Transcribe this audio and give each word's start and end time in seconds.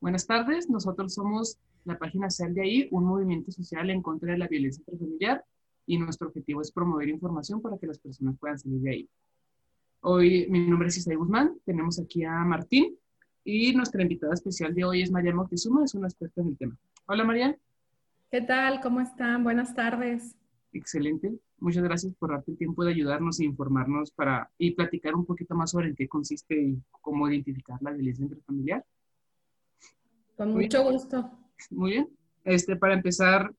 Buenas 0.00 0.26
tardes, 0.26 0.70
nosotros 0.70 1.12
somos 1.12 1.58
la 1.84 1.98
página 1.98 2.30
Sal 2.30 2.54
de 2.54 2.62
ahí, 2.62 2.88
un 2.90 3.04
movimiento 3.04 3.52
social 3.52 3.90
en 3.90 4.00
contra 4.00 4.32
de 4.32 4.38
la 4.38 4.48
violencia 4.48 4.80
intrafamiliar 4.80 5.44
y 5.84 5.98
nuestro 5.98 6.28
objetivo 6.28 6.62
es 6.62 6.72
promover 6.72 7.10
información 7.10 7.60
para 7.60 7.76
que 7.76 7.86
las 7.86 7.98
personas 7.98 8.34
puedan 8.38 8.58
salir 8.58 8.80
de 8.80 8.90
ahí. 8.90 9.08
Hoy 10.00 10.46
mi 10.48 10.66
nombre 10.66 10.88
es 10.88 10.96
Isaí 10.96 11.16
Guzmán, 11.16 11.54
tenemos 11.66 12.00
aquí 12.00 12.24
a 12.24 12.32
Martín 12.46 12.96
y 13.44 13.74
nuestra 13.74 14.00
invitada 14.00 14.32
especial 14.32 14.74
de 14.74 14.86
hoy 14.86 15.02
es 15.02 15.10
María 15.10 15.34
Moctezuma, 15.34 15.84
es 15.84 15.94
una 15.94 16.08
experta 16.08 16.40
en 16.40 16.48
el 16.48 16.56
tema. 16.56 16.78
Hola 17.04 17.24
María. 17.24 17.58
¿Qué 18.30 18.40
tal? 18.40 18.80
¿Cómo 18.80 19.02
están? 19.02 19.44
Buenas 19.44 19.74
tardes. 19.74 20.34
Excelente. 20.72 21.30
Muchas 21.58 21.82
gracias 21.82 22.14
por 22.14 22.30
darte 22.30 22.52
el 22.52 22.56
tiempo 22.56 22.84
de 22.84 22.92
ayudarnos 22.92 23.38
e 23.38 23.44
informarnos 23.44 24.12
para 24.12 24.50
y 24.56 24.70
platicar 24.70 25.14
un 25.14 25.26
poquito 25.26 25.54
más 25.54 25.72
sobre 25.72 25.88
en 25.88 25.94
qué 25.94 26.08
consiste 26.08 26.58
y 26.58 26.82
cómo 27.02 27.28
identificar 27.28 27.76
la 27.82 27.90
violencia 27.90 28.22
intrafamiliar. 28.22 28.82
Con 30.40 30.54
mucho 30.54 30.82
gusto. 30.90 31.30
Muy 31.68 31.90
bien. 31.90 32.08
Este, 32.44 32.74
para 32.74 32.94
empezar, 32.94 33.52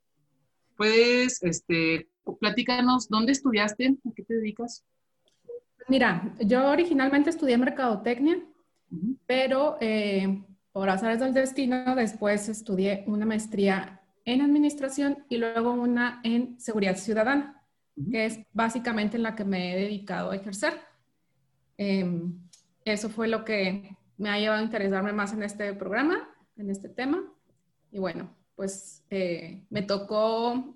puedes, 0.75 1.43
este, 1.43 2.09
platícanos, 2.39 3.07
¿dónde 3.07 3.33
estudiaste? 3.33 3.97
¿A 4.03 4.11
qué 4.15 4.23
te 4.23 4.33
dedicas? 4.33 4.83
Mira, 5.87 6.35
yo 6.39 6.67
originalmente 6.71 7.29
estudié 7.29 7.55
mercadotecnia, 7.59 8.43
pero 9.27 9.77
eh, 9.79 10.43
por 10.71 10.89
azares 10.89 11.19
del 11.19 11.35
destino 11.35 11.95
después 11.95 12.49
estudié 12.49 13.03
una 13.05 13.27
maestría 13.27 14.01
en 14.25 14.41
administración 14.41 15.23
y 15.29 15.37
luego 15.37 15.73
una 15.73 16.19
en 16.23 16.59
seguridad 16.59 16.97
ciudadana, 16.97 17.63
que 18.09 18.25
es 18.25 18.39
básicamente 18.53 19.17
en 19.17 19.23
la 19.23 19.35
que 19.35 19.45
me 19.45 19.75
he 19.75 19.81
dedicado 19.81 20.31
a 20.31 20.35
ejercer. 20.35 20.73
Em, 21.77 22.39
eso 22.85 23.07
fue 23.07 23.27
lo 23.27 23.45
que 23.45 23.95
me 24.17 24.29
ha 24.31 24.39
llevado 24.39 24.61
a 24.61 24.65
interesarme 24.65 25.13
más 25.13 25.31
en 25.33 25.43
este 25.43 25.75
programa, 25.75 26.27
en 26.57 26.69
este 26.69 26.89
tema. 26.89 27.23
Y 27.91 27.99
bueno, 27.99 28.29
pues 28.55 29.03
eh, 29.09 29.63
me 29.69 29.81
tocó 29.81 30.75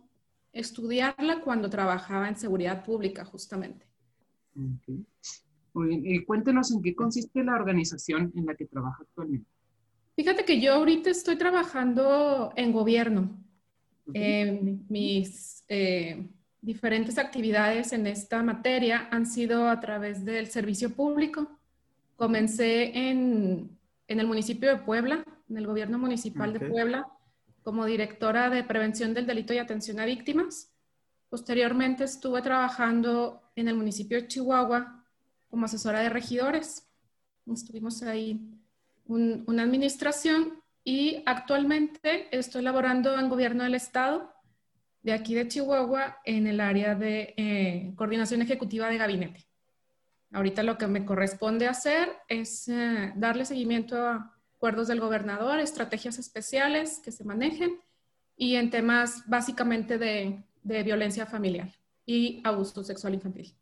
estudiarla 0.51 1.41
cuando 1.41 1.69
trabajaba 1.69 2.27
en 2.27 2.35
seguridad 2.35 2.83
pública, 2.83 3.25
justamente. 3.25 3.85
Muy 4.53 5.87
bien. 5.87 6.05
Y 6.05 6.23
cuéntenos 6.23 6.71
en 6.71 6.81
qué 6.81 6.95
consiste 6.95 7.43
la 7.43 7.55
organización 7.55 8.31
en 8.35 8.45
la 8.45 8.55
que 8.55 8.65
trabaja 8.65 8.97
actualmente. 9.01 9.47
Fíjate 10.15 10.45
que 10.45 10.61
yo 10.61 10.73
ahorita 10.73 11.09
estoy 11.09 11.37
trabajando 11.37 12.53
en 12.55 12.71
gobierno. 12.71 13.37
mis 14.07 15.63
eh, 15.67 16.25
diferentes 16.61 17.17
actividades 17.17 17.91
en 17.91 18.07
esta 18.07 18.41
materia 18.41 19.09
han 19.11 19.25
sido 19.25 19.67
a 19.67 19.79
través 19.79 20.23
del 20.23 20.47
servicio 20.47 20.89
público. 20.89 21.49
Comencé 22.15 23.09
en, 23.09 23.77
en 24.07 24.19
el 24.19 24.27
municipio 24.27 24.69
de 24.69 24.77
Puebla, 24.77 25.25
en 25.49 25.57
el 25.57 25.67
gobierno 25.67 25.97
municipal 25.97 26.53
de 26.53 26.59
Puebla, 26.59 27.07
como 27.63 27.85
directora 27.85 28.49
de 28.49 28.63
prevención 28.63 29.13
del 29.13 29.25
delito 29.25 29.53
y 29.53 29.57
atención 29.57 29.99
a 29.99 30.05
víctimas. 30.05 30.71
Posteriormente 31.29 32.03
estuve 32.03 32.41
trabajando 32.41 33.51
en 33.55 33.67
el 33.67 33.75
municipio 33.75 34.21
de 34.21 34.27
Chihuahua 34.27 35.03
como 35.49 35.65
asesora 35.65 35.99
de 35.99 36.09
regidores. 36.09 36.87
Estuvimos 37.51 38.03
ahí 38.03 38.39
una 39.07 39.63
administración 39.63 40.61
y 40.83 41.23
actualmente 41.25 42.27
estoy 42.37 42.61
laborando 42.61 43.17
en 43.19 43.29
gobierno 43.29 43.63
del 43.63 43.75
estado 43.75 44.33
de 45.01 45.13
aquí 45.13 45.35
de 45.35 45.47
Chihuahua 45.47 46.19
en 46.25 46.47
el 46.47 46.59
área 46.59 46.95
de 46.95 47.35
eh, 47.37 47.93
coordinación 47.95 48.41
ejecutiva 48.41 48.89
de 48.89 48.97
gabinete. 48.97 49.47
Ahorita 50.31 50.63
lo 50.63 50.77
que 50.77 50.87
me 50.87 51.05
corresponde 51.05 51.67
hacer 51.67 52.09
es 52.27 52.67
eh, 52.67 53.13
darle 53.15 53.45
seguimiento 53.45 54.05
a 54.05 54.34
acuerdos 54.65 54.87
del 54.87 54.99
gobernador, 54.99 55.59
estrategias 55.59 56.17
especiales 56.17 56.99
que 57.03 57.11
se 57.11 57.23
manejen 57.23 57.79
y 58.35 58.55
en 58.55 58.71
temas 58.71 59.21
básicamente 59.27 59.99
de, 59.99 60.43
de 60.63 60.81
violencia 60.81 61.27
familiar 61.27 61.69
y 62.03 62.41
abuso 62.43 62.83
sexual 62.83 63.13
infantil. 63.13 63.55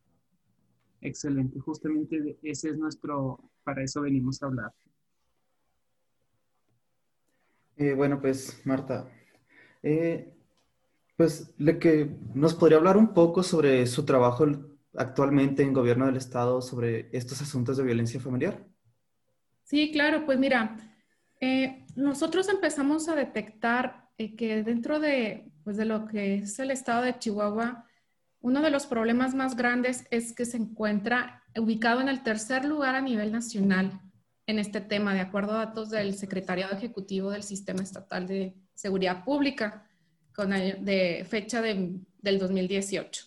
Excelente, 1.01 1.59
justamente 1.59 2.37
ese 2.41 2.69
es 2.69 2.77
nuestro, 2.77 3.37
para 3.65 3.83
eso 3.83 3.99
venimos 3.99 4.41
a 4.41 4.45
hablar. 4.45 4.71
Eh, 7.75 7.93
bueno, 7.95 8.21
pues 8.21 8.65
Marta, 8.65 9.11
eh, 9.81 10.33
pues 11.17 11.53
le 11.57 11.79
que 11.79 12.15
nos 12.33 12.53
podría 12.53 12.77
hablar 12.77 12.95
un 12.95 13.13
poco 13.13 13.43
sobre 13.43 13.85
su 13.87 14.05
trabajo 14.05 14.45
actualmente 14.95 15.63
en 15.63 15.73
gobierno 15.73 16.05
del 16.05 16.15
estado 16.15 16.61
sobre 16.61 17.09
estos 17.11 17.41
asuntos 17.41 17.75
de 17.75 17.83
violencia 17.83 18.21
familiar. 18.21 18.65
Sí, 19.63 19.91
claro, 19.91 20.25
pues 20.25 20.37
mira, 20.39 20.92
eh, 21.45 21.85
nosotros 21.97 22.47
empezamos 22.47 23.09
a 23.09 23.15
detectar 23.15 24.09
que 24.37 24.63
dentro 24.63 25.01
de, 25.01 25.51
pues 25.65 25.75
de 25.75 25.83
lo 25.83 26.07
que 26.07 26.35
es 26.35 26.57
el 26.59 26.71
estado 26.71 27.03
de 27.03 27.19
Chihuahua, 27.19 27.85
uno 28.39 28.61
de 28.61 28.69
los 28.69 28.85
problemas 28.85 29.35
más 29.35 29.57
grandes 29.57 30.05
es 30.09 30.31
que 30.31 30.45
se 30.45 30.55
encuentra 30.55 31.43
ubicado 31.59 31.99
en 31.99 32.07
el 32.07 32.23
tercer 32.23 32.63
lugar 32.63 32.95
a 32.95 33.01
nivel 33.01 33.33
nacional 33.33 33.99
en 34.47 34.57
este 34.57 34.79
tema, 34.79 35.13
de 35.13 35.19
acuerdo 35.19 35.51
a 35.51 35.65
datos 35.65 35.89
del 35.89 36.15
Secretariado 36.15 36.73
Ejecutivo 36.73 37.29
del 37.29 37.43
Sistema 37.43 37.83
Estatal 37.83 38.25
de 38.25 38.55
Seguridad 38.73 39.25
Pública, 39.25 39.85
con, 40.33 40.51
de 40.51 41.25
fecha 41.29 41.61
de, 41.61 41.99
del 42.19 42.39
2018. 42.39 43.25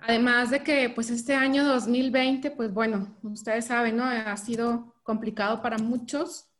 Además 0.00 0.50
de 0.50 0.62
que, 0.62 0.90
pues, 0.90 1.08
este 1.08 1.34
año 1.34 1.64
2020, 1.64 2.50
pues, 2.50 2.70
bueno, 2.70 3.16
ustedes 3.22 3.64
saben, 3.64 3.96
¿no? 3.96 4.04
Ha 4.04 4.36
sido 4.36 4.94
complicado 5.02 5.62
para 5.62 5.78
muchos 5.78 6.53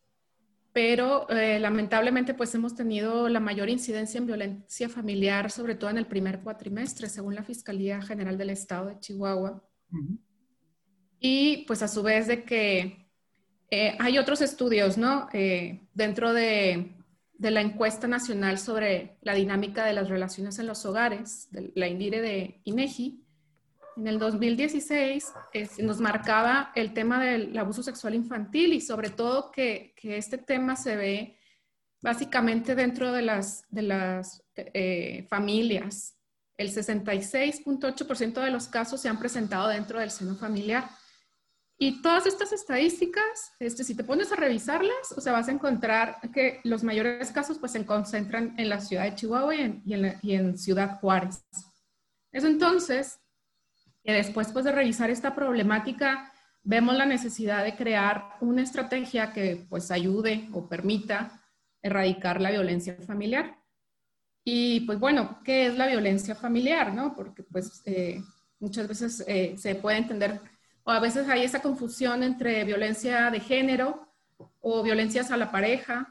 pero 0.75 1.31
eh, 1.31 1.61
lamentablemente 1.61 2.35
pues 2.35 2.53
hemos 2.57 2.75
tenido 2.75 3.29
la 3.29 3.39
mayor 3.39 3.71
incidencia 3.71 4.19
en 4.19 4.27
violencia 4.27 4.89
familiar, 4.89 5.53
sobre 5.53 5.77
todo 5.77 5.89
en 5.91 5.99
el 5.99 6.07
primer 6.07 6.41
cuatrimestre, 6.41 7.09
según 7.09 7.37
la 7.37 7.45
Fiscalía 7.45 8.03
General 8.03 8.37
del 8.37 8.51
Estado 8.51 8.87
de 8.87 8.99
Chihuahua. 8.99 9.63
Y 11.21 11.65
pues 11.69 11.81
a 11.83 11.87
su 11.87 12.03
vez 12.03 12.27
de 12.27 12.43
que 12.43 13.07
eh, 13.71 13.97
hay 14.01 14.19
otros 14.19 14.41
estudios, 14.41 14.99
¿no? 14.99 15.29
Eh, 15.33 15.87
dentro 15.95 16.33
de, 16.33 16.97
de, 17.39 17.51
la 17.53 17.61
encuesta 17.61 18.09
nacional 18.09 18.59
sobre 18.59 19.17
la 19.23 19.35
dinámica 19.35 19.85
de 19.85 19.93
las 19.93 20.09
relaciones 20.09 20.59
en 20.59 20.67
los 20.67 20.85
hogares, 20.85 21.47
de 21.53 21.71
la 21.77 21.87
INDIRE 21.87 22.21
de 22.21 22.61
INEGI, 22.65 23.24
en 23.97 24.07
el 24.07 24.19
2016 24.19 25.33
nos 25.79 26.01
marcaba 26.01 26.73
el 26.75 26.93
tema 26.93 27.23
del 27.23 27.57
abuso 27.57 27.83
sexual 27.83 28.15
infantil 28.15 28.73
y 28.73 28.81
sobre 28.81 29.11
todo 29.11 29.51
que, 29.51 29.95
que 29.97 30.17
este 30.17 30.39
tema 30.39 30.77
se 30.77 30.97
ve 30.97 31.39
básicamente 32.03 32.75
dentro 32.75 33.13
de 33.13 33.23
las, 33.23 33.65
de 33.71 33.83
las 33.83 34.43
eh, 34.57 35.27
familias. 35.31 36.17
El 36.57 36.71
66.8% 36.71 38.43
de 38.43 38.51
los 38.51 38.69
casos 38.69 39.01
se 39.01 39.09
han 39.09 39.19
presentado 39.19 39.69
dentro 39.69 39.99
del 39.99 40.11
seno 40.11 40.37
familiar. 40.37 40.89
Y 41.77 42.03
todas 42.03 42.27
estas 42.27 42.53
estadísticas, 42.53 43.53
este, 43.59 43.83
si 43.83 43.97
te 43.97 44.05
pones 44.05 44.31
a 44.31 44.37
revisarlas, 44.37 45.13
o 45.17 45.21
sea, 45.21 45.33
vas 45.33 45.49
a 45.49 45.53
encontrar 45.53 46.19
que 46.33 46.61
los 46.63 46.85
mayores 46.85 47.33
casos 47.33 47.59
pues 47.59 47.73
se 47.73 47.85
concentran 47.85 48.55
en 48.59 48.69
la 48.69 48.81
ciudad 48.81 49.05
de 49.05 49.15
Chihuahua 49.17 49.57
y 49.57 49.61
en, 49.61 49.83
y 49.85 49.95
en, 49.95 50.19
y 50.23 50.35
en 50.35 50.59
Ciudad 50.59 51.01
Juárez. 51.01 51.45
Eso 52.31 52.47
entonces 52.47 53.19
que 54.05 54.13
después 54.13 54.53
pues, 54.53 54.65
de 54.65 54.73
revisar 54.73 55.11
esta 55.11 55.35
problemática, 55.35 56.33
vemos 56.63 56.95
la 56.97 57.07
necesidad 57.07 57.65
de 57.65 57.75
crear 57.75 58.37
una 58.41 58.63
estrategia 58.63 59.33
que 59.33 59.67
pues 59.69 59.91
ayude 59.91 60.49
o 60.53 60.69
permita 60.69 61.43
erradicar 61.83 62.41
la 62.41 62.51
violencia 62.51 62.97
familiar. 63.07 63.59
Y 64.45 64.81
pues 64.81 64.99
bueno, 64.99 65.41
¿qué 65.43 65.67
es 65.67 65.79
la 65.79 65.87
violencia 65.87 66.35
familiar? 66.35 66.93
No? 66.93 67.15
Porque 67.15 67.43
pues 67.43 67.83
eh, 67.87 68.23
muchas 68.61 68.87
veces 68.87 69.25
eh, 69.27 69.55
se 69.57 69.75
puede 69.75 69.99
entender, 69.99 70.41
o 70.85 70.91
a 70.91 71.01
veces 71.01 71.29
hay 71.29 71.43
esa 71.43 71.63
confusión 71.63 72.23
entre 72.23 72.65
violencia 72.65 73.31
de 73.31 73.41
género 73.41 74.07
o 74.61 74.83
violencias 74.83 75.31
a 75.31 75.39
la 75.39 75.51
pareja. 75.51 76.11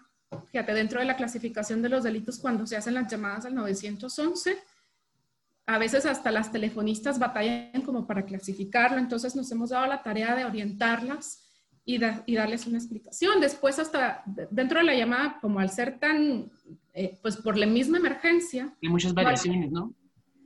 Fíjate, 0.51 0.73
dentro 0.73 0.99
de 0.99 1.05
la 1.05 1.15
clasificación 1.15 1.83
de 1.83 1.89
los 1.89 2.03
delitos 2.03 2.39
cuando 2.39 2.65
se 2.65 2.75
hacen 2.75 2.95
las 2.95 3.11
llamadas 3.11 3.45
al 3.45 3.53
911, 3.53 4.57
a 5.65 5.77
veces 5.77 6.05
hasta 6.05 6.31
las 6.31 6.51
telefonistas 6.51 7.19
batallan 7.19 7.81
como 7.85 8.05
para 8.05 8.25
clasificarlo, 8.25 8.97
entonces 8.97 9.35
nos 9.35 9.51
hemos 9.51 9.69
dado 9.69 9.87
la 9.87 10.03
tarea 10.03 10.35
de 10.35 10.45
orientarlas 10.45 11.43
y, 11.85 11.99
y 12.25 12.35
darles 12.35 12.67
una 12.67 12.77
explicación. 12.77 13.39
Después 13.39 13.79
hasta 13.79 14.23
dentro 14.51 14.79
de 14.79 14.85
la 14.85 14.95
llamada, 14.95 15.37
como 15.41 15.59
al 15.59 15.69
ser 15.69 15.99
tan, 15.99 16.51
eh, 16.93 17.17
pues 17.21 17.37
por 17.37 17.57
la 17.57 17.65
misma 17.65 17.97
emergencia. 17.97 18.75
Hay 18.81 18.89
muchas 18.89 19.13
variaciones, 19.13 19.71
¿no? 19.71 19.93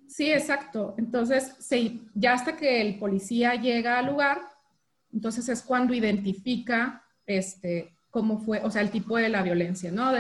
Sí, 0.08 0.32
exacto. 0.32 0.96
Entonces, 0.98 1.56
sí, 1.60 2.08
ya 2.14 2.34
hasta 2.34 2.56
que 2.56 2.82
el 2.82 2.98
policía 2.98 3.56
llega 3.56 4.00
al 4.00 4.08
lugar, 4.08 4.42
entonces 5.12 5.50
es 5.50 5.62
cuando 5.62 5.94
identifica 5.94 7.04
este, 7.26 7.98
cómo 8.10 8.40
fue, 8.40 8.62
o 8.64 8.72
sea, 8.72 8.82
el 8.82 8.92
tipo 8.92 9.18
de 9.18 9.30
la 9.30 9.44
violencia, 9.44 9.92
¿no? 9.92 10.12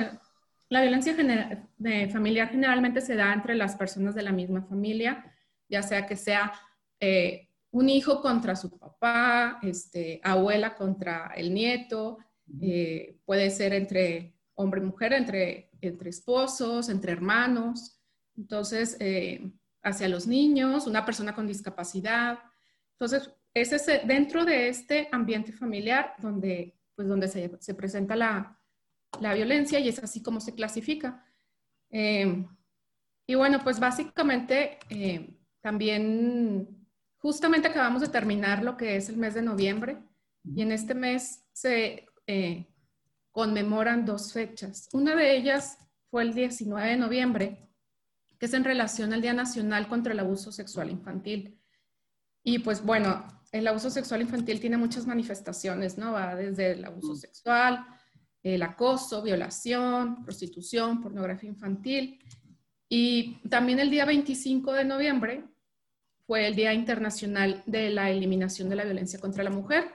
La 0.69 0.81
violencia 0.81 1.16
familiar 1.16 2.50
generalmente 2.50 3.02
se 3.02 3.16
da 3.16 3.34
entre 3.34 3.56
las 3.56 3.75
personas 3.75 4.16
de 4.16 4.24
la 4.24 4.34
misma 4.34 4.64
familia, 4.64 5.34
ya 5.69 5.81
sea 5.81 6.06
que 6.06 6.16
sea 6.18 6.52
eh, 7.00 7.50
un 7.72 7.90
hijo 7.90 8.22
contra 8.22 8.56
su 8.56 8.78
papá, 8.78 9.60
este, 9.62 10.19
abuela 10.24 10.75
contra 10.75 11.31
el 11.36 11.54
nieto, 11.54 12.18
eh, 12.62 13.18
puede 13.25 13.50
ser 13.50 13.74
entre 13.74 14.36
hombre 14.56 14.81
y 14.81 14.86
mujer, 14.86 15.14
entre, 15.14 15.69
entre 15.80 16.10
esposos, 16.10 16.90
entre 16.90 17.14
hermanos, 17.14 17.98
entonces, 18.38 18.98
eh, 19.00 19.52
hacia 19.81 20.08
los 20.08 20.28
niños, 20.28 20.86
una 20.88 21.06
persona 21.06 21.34
con 21.34 21.48
discapacidad. 21.48 22.40
Entonces, 22.94 23.31
es 23.54 23.74
ese, 23.74 24.02
dentro 24.06 24.46
de 24.46 24.69
este 24.69 25.10
ambiente 25.12 25.52
familiar 25.52 26.14
donde, 26.19 26.78
pues, 26.96 27.08
donde 27.08 27.28
se, 27.28 27.52
se 27.60 27.74
presenta 27.74 28.16
la, 28.16 28.56
la, 29.19 29.33
violencia 29.33 29.80
y 29.80 29.89
es 29.89 30.00
así 30.00 30.21
como 30.21 30.39
se 30.39 30.54
clasifica. 30.54 31.25
Eh, 31.89 32.45
y 33.25 33.36
bueno, 33.36 33.59
pues 33.63 33.80
básicamente 33.80 34.80
eh, 34.89 35.38
también, 35.62 36.88
justamente 37.18 37.68
acabamos 37.68 38.01
de 38.01 38.09
terminar 38.09 38.63
lo 38.63 38.77
que 38.77 38.95
es 38.95 39.09
el 39.09 39.18
mes 39.18 39.33
de 39.33 39.42
noviembre 39.42 39.98
y 40.44 40.62
en 40.62 40.71
este 40.71 40.95
mes 40.95 41.44
se 41.51 42.07
conmemoran 43.31 44.06
dos 44.06 44.33
fechas. 44.33 44.89
Una 44.94 45.15
de 45.15 45.36
ellas 45.36 45.77
fue 46.09 46.24
el 46.24 46.33
19 46.33 46.89
de 46.89 46.98
noviembre, 46.98 47.69
que 48.39 48.45
es 48.45 48.54
en 48.54 48.63
relación 48.63 49.13
al 49.13 49.21
Día 49.21 49.33
Nacional 49.33 49.88
contra 49.88 50.13
el 50.13 50.19
Abuso 50.19 50.51
Sexual 50.51 50.89
Infantil. 50.89 51.59
Y 52.44 52.59
pues 52.59 52.83
bueno, 52.83 53.25
el 53.51 53.68
abuso 53.68 53.89
sexual 53.89 54.21
infantil 54.21 54.59
tiene 54.59 54.77
muchas 54.77 55.06
manifestaciones, 55.06 55.98
¿no? 55.98 56.13
Va 56.13 56.36
desde 56.36 56.71
el 56.71 56.86
abuso 56.86 57.13
mm. 57.13 57.18
sexual, 57.18 57.86
el 58.55 58.63
acoso, 58.63 59.21
violación, 59.21 60.23
prostitución, 60.23 61.01
pornografía 61.01 61.49
infantil. 61.49 62.19
Y 62.89 63.35
también 63.49 63.79
el 63.79 63.89
día 63.89 64.05
25 64.05 64.73
de 64.73 64.85
noviembre 64.85 65.44
fue 66.25 66.47
el 66.47 66.55
Día 66.55 66.73
Internacional 66.73 67.63
de 67.65 67.89
la 67.89 68.09
Eliminación 68.09 68.69
de 68.69 68.75
la 68.75 68.83
Violencia 68.83 69.19
contra 69.19 69.44
la 69.44 69.49
Mujer, 69.49 69.85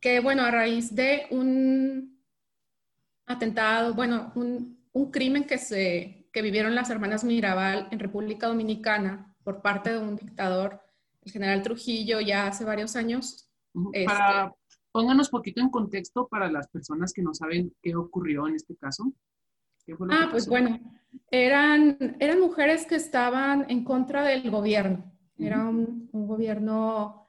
que 0.00 0.20
bueno, 0.20 0.42
a 0.42 0.50
raíz 0.50 0.94
de 0.94 1.26
un 1.30 2.20
atentado, 3.26 3.94
bueno, 3.94 4.32
un, 4.34 4.78
un 4.92 5.10
crimen 5.10 5.44
que, 5.44 5.58
se, 5.58 6.28
que 6.32 6.42
vivieron 6.42 6.74
las 6.74 6.90
hermanas 6.90 7.24
Mirabal 7.24 7.88
en 7.90 7.98
República 7.98 8.48
Dominicana 8.48 9.34
por 9.44 9.62
parte 9.62 9.92
de 9.92 9.98
un 9.98 10.16
dictador, 10.16 10.82
el 11.22 11.32
general 11.32 11.62
Trujillo, 11.62 12.20
ya 12.20 12.46
hace 12.46 12.64
varios 12.64 12.96
años. 12.96 13.48
Para, 14.06 14.46
este, 14.46 14.58
pónganos 14.92 15.30
poquito 15.30 15.60
en 15.60 15.70
contexto 15.70 16.28
para 16.28 16.50
las 16.50 16.68
personas 16.68 17.12
que 17.12 17.22
no 17.22 17.34
saben 17.34 17.72
qué 17.82 17.94
ocurrió 17.96 18.46
en 18.48 18.54
este 18.54 18.76
caso. 18.76 19.12
ah, 20.10 20.28
pues 20.30 20.48
bueno, 20.48 20.78
eran, 21.30 22.16
eran 22.20 22.40
mujeres 22.40 22.86
que 22.86 22.96
estaban 22.96 23.66
en 23.68 23.84
contra 23.84 24.22
del 24.22 24.50
gobierno. 24.50 25.12
Era 25.38 25.68
un, 25.68 26.08
un 26.12 26.26
gobierno 26.26 27.26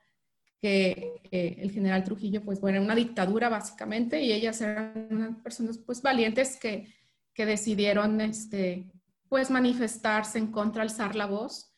que 0.61 1.21
el 1.31 1.71
general 1.71 2.03
Trujillo, 2.03 2.43
pues 2.43 2.59
bueno, 2.59 2.77
era 2.77 2.85
una 2.85 2.95
dictadura 2.95 3.49
básicamente 3.49 4.21
y 4.21 4.33
ellas 4.33 4.59
eran 4.61 5.41
personas 5.41 5.77
pues 5.77 6.01
valientes 6.01 6.57
que, 6.57 6.93
que 7.33 7.45
decidieron 7.45 8.19
este, 8.19 8.91
pues 9.29 9.49
manifestarse 9.49 10.37
en 10.37 10.51
contra, 10.51 10.83
alzar 10.83 11.15
la 11.15 11.27
voz. 11.27 11.73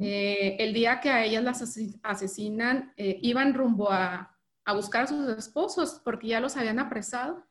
Eh, 0.00 0.56
el 0.58 0.74
día 0.74 1.00
que 1.00 1.10
a 1.10 1.24
ellas 1.24 1.44
las 1.44 1.62
asesinan, 2.02 2.92
eh, 2.96 3.20
iban 3.22 3.54
rumbo 3.54 3.92
a, 3.92 4.35
a, 4.66 4.74
buscar 4.74 5.04
a 5.04 5.06
sus 5.06 5.28
esposos 5.30 6.00
porque 6.04 6.28
ya 6.28 6.40
los 6.40 6.56
habían 6.56 6.78
apresado. 6.78 7.46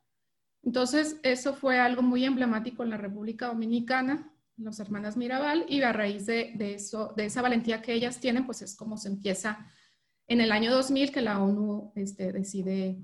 Entonces, 0.62 1.20
eso 1.24 1.54
fue 1.54 1.80
algo 1.80 2.02
muy 2.02 2.26
emblemático 2.26 2.84
en 2.84 2.90
la 2.90 2.98
República 2.98 3.48
Dominicana, 3.48 4.32
las 4.58 4.80
hermanas 4.80 5.18
Mirabal, 5.18 5.66
y 5.68 5.82
a 5.82 5.94
raíz 5.94 6.26
de, 6.26 6.54
eso, 6.60 7.14
de 7.16 7.26
esa 7.26 7.42
valentía 7.42 7.82
que 7.82 7.94
ellas 7.94 8.20
tienen, 8.20 8.46
pues 8.46 8.62
es 8.62 8.76
como 8.76 8.98
se 8.98 9.10
empieza 9.10 9.68
en 10.28 10.42
el 10.42 10.52
año 10.52 10.72
2000 10.72 11.12
que 11.12 11.22
la 11.22 11.42
ONU 11.42 11.92
este, 11.96 12.32
decide 12.32 12.98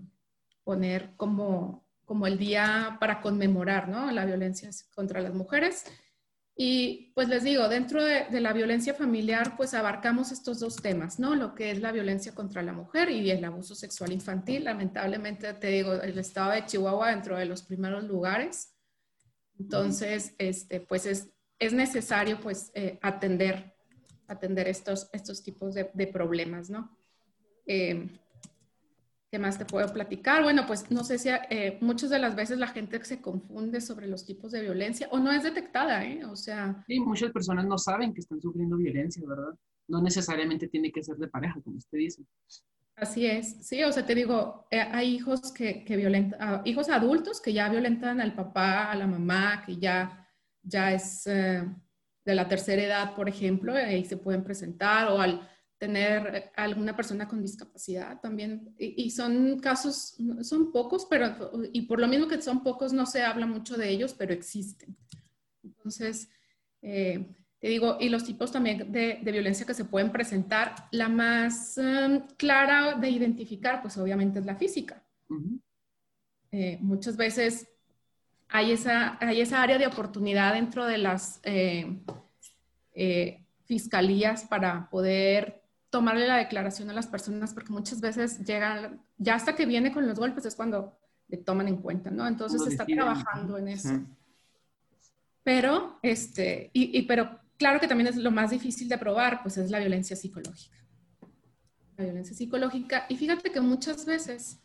poner 0.63 1.13
como, 1.18 1.86
como 2.06 2.28
el 2.28 2.38
día 2.38 2.98
para 3.00 3.22
conmemorar 3.22 3.90
¿no? 3.90 4.12
la 4.12 4.25
violencia 4.25 4.69
contra 4.96 5.22
las 5.22 5.34
mujeres. 5.34 5.86
Y 6.63 7.12
pues 7.16 7.28
les 7.28 7.44
digo, 7.44 7.68
dentro 7.68 8.04
de, 8.04 8.40
la 8.40 8.54
violencia 8.54 8.94
familiar, 8.94 9.58
pues 9.58 9.74
abarcamos 9.74 10.31
estos 10.31 10.60
dos 10.60 10.75
temas, 10.75 11.18
¿no? 11.19 11.34
Lo 11.34 11.56
que 11.56 11.72
es 11.72 11.81
la 11.81 11.92
violencia 11.92 12.36
contra 12.36 12.62
la 12.62 12.72
mujer 12.72 13.10
y 13.10 13.31
el 13.31 13.44
abuso 13.44 13.74
sexual 13.74 14.12
infantil. 14.12 14.66
Lamentablemente, 14.66 15.52
te 15.56 15.69
digo, 15.69 15.94
el 15.94 16.19
estado 16.19 16.52
de 16.52 16.63
Chihuahua 16.68 17.10
dentro 17.10 17.36
de 17.36 17.46
los 17.46 17.63
primeros 17.63 18.04
lugares. 18.04 18.75
Entonces, 19.58 20.36
este, 20.38 20.81
pues 20.81 21.08
es, 21.08 21.30
es 21.58 21.74
necesario 21.74 22.40
pues 22.40 22.69
eh, 22.75 23.00
atender, 23.02 23.74
atender 24.28 24.68
estos, 24.68 25.10
estos 25.13 25.42
tipos 25.42 25.74
de, 25.74 25.90
de 25.96 26.06
problemas, 26.06 26.69
¿no? 26.69 26.96
Eh, 27.66 28.08
¿Qué 29.31 29.39
más 29.39 29.57
te 29.57 29.63
puedo 29.63 29.88
platicar? 29.94 30.44
Bueno, 30.44 30.66
pues 30.68 30.92
no 30.92 31.06
sé 31.06 31.18
si 31.18 31.30
eh, 31.30 31.78
muchas 31.80 32.10
de 32.10 32.19
las 32.19 32.36
veces 32.36 32.57
la 32.57 32.68
gente 32.68 33.01
se 33.06 33.22
confunde 33.22 33.80
sobre 33.80 34.06
los 34.07 34.25
tipos 34.25 34.51
de 34.51 34.62
violencia 34.62 35.07
o 35.10 35.19
no 35.19 35.31
es 35.31 35.44
detectada, 35.44 36.04
¿eh? 36.04 36.25
O 36.25 36.36
sea... 36.36 36.83
Sí, 36.86 37.00
muchas 37.00 37.31
personas 37.31 37.66
no 37.66 37.78
saben 37.78 38.13
que 38.13 38.19
están 38.19 38.42
sufriendo 38.42 38.75
violencia, 38.75 39.24
¿verdad? 39.25 39.57
No 39.88 40.01
necesariamente 40.01 40.68
tiene 40.68 40.92
que 40.92 41.01
ser 41.01 41.16
de 41.16 41.30
pareja, 41.30 41.62
como 41.63 41.78
usted 41.78 41.98
dice. 41.98 42.24
Así 42.98 43.25
es, 43.25 43.66
sí, 43.66 43.81
o 43.86 43.92
sea, 43.94 44.06
te 44.06 44.16
digo, 44.16 44.68
eh, 44.69 44.81
hay 44.81 45.16
hijos 45.16 45.54
que, 45.54 45.86
que 45.86 45.95
violentan, 45.95 46.38
ah, 46.42 46.62
hijos 46.66 46.89
adultos 46.89 47.39
que 47.39 47.54
ya 47.54 47.69
violentan 47.69 48.19
al 48.19 48.36
papá, 48.36 48.92
a 48.92 48.95
la 48.95 49.07
mamá, 49.07 49.63
que 49.66 49.77
ya, 49.77 50.27
ya 50.62 50.92
es 50.92 51.24
de 51.24 52.36
la 52.36 52.50
tercera 52.50 52.84
edad, 52.84 53.16
por 53.16 53.30
ejemplo, 53.30 53.74
y 53.80 54.04
se 54.04 54.18
pueden 54.18 54.44
presentar, 54.44 55.07
o 55.07 55.22
al 55.22 55.50
tener 55.81 56.51
alguna 56.56 56.95
persona 56.95 57.28
con 57.28 57.42
discapacidad 57.42 58.22
también. 58.22 58.75
Y, 58.78 59.10
son 59.10 59.57
casos, 59.60 60.16
son 60.44 60.72
pocos, 60.72 61.07
pero, 61.10 61.51
y 61.74 61.81
por 61.88 62.00
lo 62.00 62.07
mismo 62.07 62.28
que 62.28 62.39
son 62.39 62.62
pocos, 62.62 62.94
no 62.94 63.07
se 63.07 63.24
habla 63.24 63.48
mucho 63.48 63.75
de 63.78 63.89
ellos, 63.89 64.13
pero 64.13 64.31
existen. 64.31 64.95
Entonces, 65.63 66.30
eh, 66.83 67.25
te 67.57 67.68
digo, 67.68 67.98
y 68.00 68.10
los 68.10 68.24
tipos 68.24 68.51
también 68.51 68.92
de, 68.92 69.22
violencia 69.24 69.66
que 69.66 69.74
se 69.74 69.86
pueden 69.86 70.12
presentar, 70.12 70.75
la 70.92 71.10
más 71.10 71.80
um, 71.80 72.27
clara 72.38 72.94
de 72.94 73.10
identificar, 73.10 73.81
pues 73.81 73.98
obviamente 73.98 74.38
es 74.38 74.45
la 74.45 74.57
física. 74.57 75.04
Eh, 76.51 76.77
muchas 76.80 77.18
veces 77.18 77.68
hay 78.50 78.74
esa, 78.74 79.18
hay 79.19 79.42
esa 79.42 79.63
área 79.63 79.80
de 79.80 79.88
oportunidad 79.88 80.54
dentro 80.54 80.86
de 80.86 81.00
las 81.00 81.39
eh, 81.42 82.04
fiscalías 83.66 84.44
para 84.44 84.88
poder 84.92 85.61
tomarle 85.91 86.25
la 86.25 86.38
declaración 86.38 86.89
a 86.89 86.93
las 86.93 87.05
personas 87.05 87.53
porque 87.53 87.71
muchas 87.71 88.01
veces 88.01 88.39
llegan, 88.45 89.01
ya 89.17 89.35
hasta 89.35 89.55
que 89.55 89.65
viene 89.65 89.91
con 89.91 90.07
los 90.07 90.17
golpes 90.17 90.45
es 90.45 90.55
cuando 90.55 90.97
le 91.27 91.38
toman 91.38 91.67
en 91.67 91.77
cuenta, 91.77 92.09
¿no? 92.09 92.25
Entonces 92.25 92.65
está 92.65 92.85
trabajando 92.85 93.57
en 93.57 93.67
eso. 93.67 94.00
Pero, 95.43 96.00
este, 96.01 96.71
y, 96.74 97.01
pero 97.03 97.39
claro 97.57 97.79
que 97.79 97.88
también 97.88 98.07
es 98.07 98.15
lo 98.15 98.31
más 98.31 98.51
difícil 98.51 98.88
de 98.88 98.98
probar, 98.98 99.41
pues 99.43 99.57
es 99.57 99.69
la 99.69 99.79
violencia 99.79 100.15
psicológica. 100.15 100.77
La 101.98 102.05
violencia 102.05 102.36
psicológica. 102.36 103.05
Y 103.10 103.17
fíjate 103.17 103.51
que 103.51 103.60
muchas 103.60 104.05
veces 104.05 104.60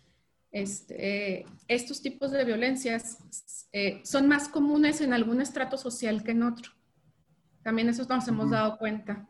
este, 0.53 1.45
estos 1.67 2.03
tipos 2.03 2.31
de 2.31 2.45
violencias 2.45 3.19
eh, 3.73 4.01
son 4.05 4.29
más 4.29 4.49
comunes 4.49 5.01
en 5.01 5.13
algún 5.13 5.41
estrato 5.41 5.77
social 5.77 6.23
que 6.23 6.31
en 6.33 6.45
otro. 6.45 6.71
También 7.63 7.89
eso 7.89 8.07
nos 8.09 8.29
hemos 8.29 8.51
dado 8.51 8.79
cuenta 8.79 9.29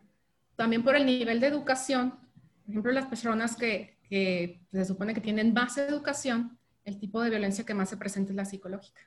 también 0.57 0.83
por 0.83 0.95
el 0.95 1.05
nivel 1.05 1.39
de 1.39 1.47
educación, 1.47 2.11
por 2.65 2.71
ejemplo, 2.71 2.91
las 2.91 3.05
personas 3.05 3.55
que, 3.55 3.95
se 4.09 4.85
supone 4.85 5.13
que 5.13 5.21
tienen 5.21 5.53
más 5.53 5.77
educación, 5.77 6.57
el 6.83 6.99
tipo 6.99 7.21
de 7.21 7.29
violencia 7.29 7.65
que 7.65 7.73
más 7.73 7.89
se 7.89 7.97
presenta 7.97 8.31
es 8.31 8.35
la 8.35 8.45
psicológica, 8.45 9.01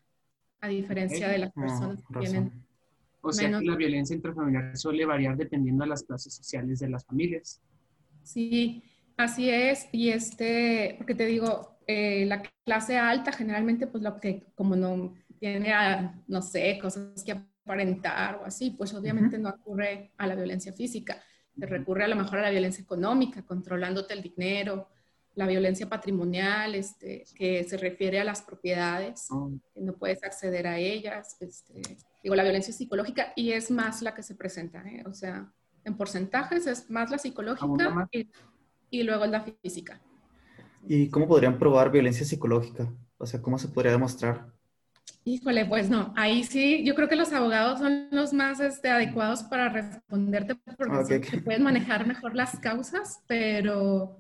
a 0.60 0.68
diferencia 0.68 1.28
de 1.28 1.38
las 1.38 1.52
personas 1.52 2.02
que 2.02 2.20
tienen... 2.20 2.64
O 3.22 3.32
sea 3.32 3.50
que 3.50 3.66
la 3.66 3.76
violencia 3.76 4.16
intrafamiliar 4.16 4.74
suele 4.78 5.04
variar 5.04 5.36
dependiendo 5.36 5.84
de 5.84 5.90
las 5.90 6.02
clases 6.02 6.32
sociales 6.32 6.78
de 6.78 6.88
las 6.88 7.04
familias. 7.04 7.60
Sí, 8.22 8.82
así 9.18 9.50
es. 9.50 9.88
Y 9.92 10.08
este, 10.08 10.94
porque 10.96 11.14
te 11.14 11.26
digo, 11.26 11.78
eh, 11.86 12.24
la 12.24 12.42
clase 12.64 12.96
alta 12.96 13.30
generalmente, 13.30 13.86
pues 13.86 14.02
lo 14.02 14.18
que 14.18 14.46
como 14.54 14.74
no 14.74 15.12
tiene, 15.38 15.74
no 16.28 16.40
sé, 16.40 16.78
cosas 16.80 17.22
que 17.22 17.32
aparentar 17.32 18.36
o 18.36 18.46
así, 18.46 18.70
pues 18.70 18.94
obviamente 18.94 19.36
no 19.38 19.50
ocurre 19.50 20.12
a 20.16 20.26
la 20.26 20.34
violencia 20.34 20.72
física 20.72 21.22
se 21.58 21.66
recurre 21.66 22.04
a 22.04 22.08
lo 22.08 22.16
mejor 22.16 22.38
a 22.38 22.42
la 22.42 22.50
violencia 22.50 22.82
económica, 22.82 23.42
controlándote 23.42 24.14
el 24.14 24.22
dinero, 24.22 24.88
la 25.34 25.46
violencia 25.46 25.88
patrimonial, 25.88 26.74
este, 26.74 27.24
que 27.34 27.64
se 27.64 27.76
refiere 27.76 28.20
a 28.20 28.24
las 28.24 28.42
propiedades, 28.42 29.26
oh. 29.30 29.50
que 29.74 29.80
no 29.80 29.94
puedes 29.94 30.22
acceder 30.24 30.66
a 30.66 30.78
ellas, 30.78 31.36
este, 31.40 31.80
digo, 32.22 32.34
la 32.34 32.42
violencia 32.42 32.74
psicológica, 32.74 33.32
y 33.36 33.52
es 33.52 33.70
más 33.70 34.02
la 34.02 34.14
que 34.14 34.22
se 34.22 34.34
presenta, 34.34 34.82
¿eh? 34.88 35.04
o 35.06 35.14
sea, 35.14 35.52
en 35.84 35.96
porcentajes 35.96 36.66
es 36.66 36.90
más 36.90 37.10
la 37.10 37.18
psicológica 37.18 38.08
y, 38.12 38.30
y, 38.90 39.02
luego 39.02 39.24
la 39.26 39.42
física. 39.62 40.00
¿Y 40.86 41.08
cómo 41.08 41.26
podrían 41.26 41.58
probar 41.58 41.90
violencia 41.90 42.26
psicológica? 42.26 42.92
O 43.16 43.26
sea, 43.26 43.40
¿cómo 43.40 43.58
se 43.58 43.68
podría 43.68 43.92
demostrar? 43.92 44.52
Híjole, 45.24 45.66
pues 45.66 45.90
no, 45.90 46.12
ahí 46.16 46.44
sí, 46.44 46.82
yo 46.84 46.94
creo 46.94 47.08
que 47.08 47.16
los 47.16 47.32
abogados 47.32 47.78
son 47.78 48.08
los 48.10 48.32
más 48.32 48.58
este, 48.60 48.88
adecuados 48.88 49.42
para 49.42 49.68
responderte 49.68 50.54
porque 50.54 51.40
pueden 51.44 51.62
manejar 51.62 52.06
mejor 52.06 52.34
las 52.34 52.58
causas, 52.58 53.22
pero 53.26 54.18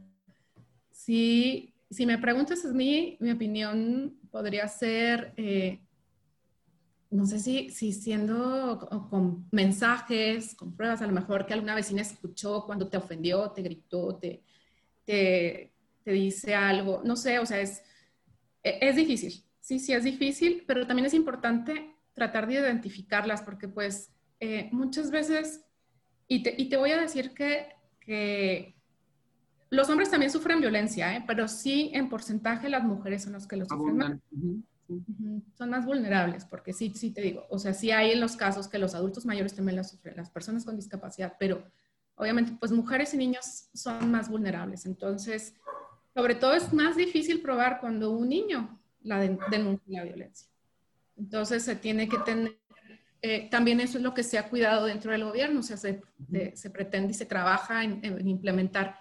sí, 0.90 1.74
si 1.90 2.06
me 2.06 2.18
preguntas 2.18 2.64
a 2.64 2.72
mí, 2.72 3.16
mi 3.18 3.30
opinión 3.30 4.18
podría 4.30 4.68
ser, 4.68 5.32
eh, 5.36 5.80
no 7.10 7.26
sé 7.26 7.38
si, 7.40 7.70
si 7.70 7.92
siendo 7.92 8.78
con 9.10 9.48
mensajes, 9.50 10.54
con 10.54 10.76
pruebas, 10.76 11.02
a 11.02 11.06
lo 11.06 11.12
mejor 11.12 11.46
que 11.46 11.54
alguna 11.54 11.74
vecina 11.74 12.02
escuchó 12.02 12.64
cuando 12.66 12.88
te 12.88 12.98
ofendió, 12.98 13.50
te 13.50 13.62
gritó, 13.62 14.16
te, 14.16 14.44
te, 15.04 15.72
te 16.04 16.12
dice 16.12 16.54
algo, 16.54 17.02
no 17.04 17.16
sé, 17.16 17.38
o 17.38 17.46
sea, 17.46 17.60
es, 17.60 17.82
e, 18.62 18.78
es 18.82 18.94
difícil, 18.96 19.42
sí, 19.70 19.78
sí 19.78 19.92
es 19.92 20.02
difícil, 20.02 20.64
pero 20.66 20.84
también 20.84 21.06
es 21.06 21.14
importante 21.14 21.94
tratar 22.12 22.48
de 22.48 22.54
identificarlas 22.54 23.40
porque 23.40 23.68
pues 23.68 24.10
eh, 24.40 24.68
muchas 24.72 25.12
veces, 25.12 25.64
y 26.26 26.42
te, 26.42 26.56
y 26.58 26.68
te, 26.68 26.76
voy 26.76 26.90
a 26.90 27.00
decir 27.00 27.34
que, 27.34 27.68
que, 28.00 28.74
los 29.68 29.88
hombres 29.88 30.10
también 30.10 30.32
sufren 30.32 30.60
violencia, 30.60 31.14
¿eh? 31.14 31.22
pero 31.24 31.46
sí 31.46 31.92
en 31.94 32.08
porcentaje 32.08 32.68
las 32.68 32.82
mujeres 32.82 33.22
son 33.22 33.34
las 33.34 33.46
que 33.46 33.56
lo 33.56 33.64
sufren 33.64 33.96
más. 33.96 34.18
Son 35.56 35.70
más 35.70 35.86
vulnerables, 35.86 36.44
porque 36.46 36.72
sí, 36.72 36.92
sí 36.96 37.12
te 37.12 37.20
digo, 37.20 37.46
o 37.48 37.60
sea, 37.60 37.72
sí 37.72 37.92
hay 37.92 38.10
en 38.10 38.20
los 38.20 38.34
casos 38.34 38.66
que 38.66 38.80
los 38.80 38.96
adultos 38.96 39.24
mayores 39.24 39.54
también 39.54 39.76
las 39.76 39.90
sufren, 39.90 40.16
las 40.16 40.30
personas 40.30 40.64
con 40.64 40.74
discapacidad, 40.74 41.36
pero 41.38 41.62
obviamente, 42.16 42.56
pues 42.58 42.72
mujeres 42.72 43.14
y 43.14 43.18
niños 43.18 43.68
son 43.72 44.10
más 44.10 44.28
vulnerables. 44.28 44.84
Entonces, 44.84 45.54
sobre 46.12 46.34
todo 46.34 46.54
es 46.54 46.72
más 46.72 46.96
difícil 46.96 47.40
probar 47.40 47.78
cuando 47.78 48.10
un 48.10 48.28
niño 48.28 48.79
la 49.02 49.20
denuncia 49.20 50.00
la 50.00 50.04
violencia. 50.04 50.48
Entonces, 51.16 51.62
se 51.62 51.76
tiene 51.76 52.08
que 52.08 52.18
tener, 52.18 52.58
eh, 53.22 53.48
también 53.50 53.80
eso 53.80 53.98
es 53.98 54.04
lo 54.04 54.14
que 54.14 54.22
se 54.22 54.38
ha 54.38 54.48
cuidado 54.48 54.86
dentro 54.86 55.12
del 55.12 55.24
gobierno, 55.24 55.60
o 55.60 55.62
sea, 55.62 55.76
se, 55.76 56.00
se 56.54 56.70
pretende 56.70 57.10
y 57.10 57.14
se 57.14 57.26
trabaja 57.26 57.84
en, 57.84 58.04
en 58.04 58.26
implementar 58.28 59.00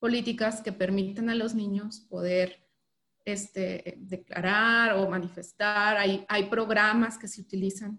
políticas 0.00 0.62
que 0.62 0.72
permiten 0.72 1.30
a 1.30 1.34
los 1.34 1.54
niños 1.54 2.00
poder 2.08 2.60
este, 3.24 3.94
declarar 3.98 4.96
o 4.96 5.08
manifestar. 5.08 5.96
Hay, 5.96 6.24
hay 6.28 6.44
programas 6.44 7.18
que 7.18 7.28
se 7.28 7.40
utilizan 7.40 7.98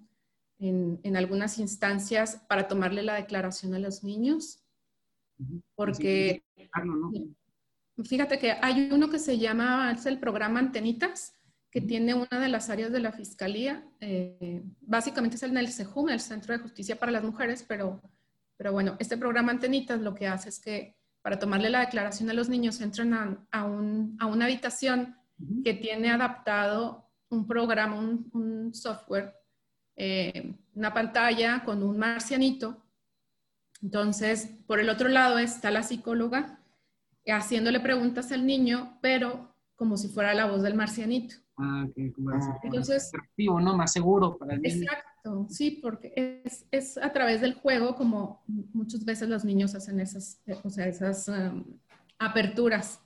en, 0.59 0.99
en, 1.03 1.15
algunas 1.17 1.59
instancias 1.59 2.43
para 2.47 2.67
tomarle 2.67 3.03
la 3.03 3.15
declaración 3.15 3.73
a 3.73 3.79
los 3.79 4.03
niños. 4.03 4.63
Porque, 5.75 6.43
fíjate 8.03 8.37
que 8.37 8.51
hay 8.51 8.89
uno 8.91 9.09
que 9.09 9.19
se 9.19 9.37
llama, 9.37 9.91
es 9.91 10.05
el 10.05 10.19
programa 10.19 10.59
Antenitas, 10.59 11.33
que 11.71 11.81
tiene 11.81 12.13
una 12.13 12.39
de 12.39 12.49
las 12.49 12.69
áreas 12.69 12.91
de 12.91 12.99
la 12.99 13.13
Fiscalía. 13.13 13.83
Eh, 14.01 14.61
básicamente 14.81 15.37
es 15.37 15.43
el 15.43 15.55
el 15.55 15.71
CEJUM, 15.71 16.09
el 16.09 16.19
Centro 16.19 16.53
de 16.53 16.61
Justicia 16.61 16.97
para 16.97 17.13
las 17.13 17.23
Mujeres, 17.23 17.63
pero, 17.67 18.01
pero 18.57 18.73
bueno, 18.73 18.97
este 18.99 19.17
programa 19.17 19.51
Antenitas 19.51 20.01
lo 20.01 20.13
que 20.13 20.27
hace 20.27 20.49
es 20.49 20.59
que 20.59 20.97
para 21.21 21.39
tomarle 21.39 21.69
la 21.69 21.81
declaración 21.81 22.29
a 22.29 22.33
los 22.33 22.49
niños, 22.49 22.81
entran 22.81 23.13
a, 23.13 23.47
a, 23.51 23.63
un, 23.63 24.17
a 24.19 24.25
una 24.25 24.45
habitación 24.45 25.15
que 25.63 25.73
tiene 25.73 26.11
adaptado 26.11 27.09
un 27.29 27.47
programa, 27.47 27.95
un, 27.95 28.73
software, 28.73 29.33
eh, 29.95 30.55
una 30.73 30.93
pantalla 30.93 31.63
con 31.63 31.83
un 31.83 31.97
marcianito. 31.97 32.83
Entonces, 33.81 34.49
por 34.67 34.79
el 34.79 34.89
otro 34.89 35.07
lado 35.07 35.39
está 35.39 35.71
la 35.71 35.83
psicóloga 35.83 36.59
haciéndole 37.27 37.79
preguntas 37.79 38.31
al 38.31 38.45
niño, 38.45 38.97
pero 39.01 39.50
como 39.81 39.97
si 39.97 40.09
fuera 40.09 40.35
la 40.35 40.45
voz 40.45 40.61
del 40.61 40.75
marcianito. 40.75 41.37
Ah, 41.57 41.87
que 41.95 42.13
como 42.13 42.29
Entonces, 42.61 43.07
atractivo, 43.07 43.59
¿no? 43.59 43.75
Más 43.75 43.91
seguro 43.91 44.37
para 44.37 44.53
el 44.53 44.61
niño. 44.61 44.83
Exacto, 44.83 45.47
sí, 45.49 45.79
porque 45.81 46.41
es, 46.45 46.67
es, 46.69 46.99
a 46.99 47.11
través 47.11 47.41
del 47.41 47.55
juego 47.55 47.95
como 47.95 48.43
muchas 48.45 49.03
veces 49.05 49.27
los 49.27 49.43
niños 49.43 49.73
hacen 49.73 49.99
esas, 49.99 50.39
o 50.63 50.69
sea, 50.69 50.85
esas 50.85 51.27
um, 51.29 51.65
aperturas. 52.19 52.99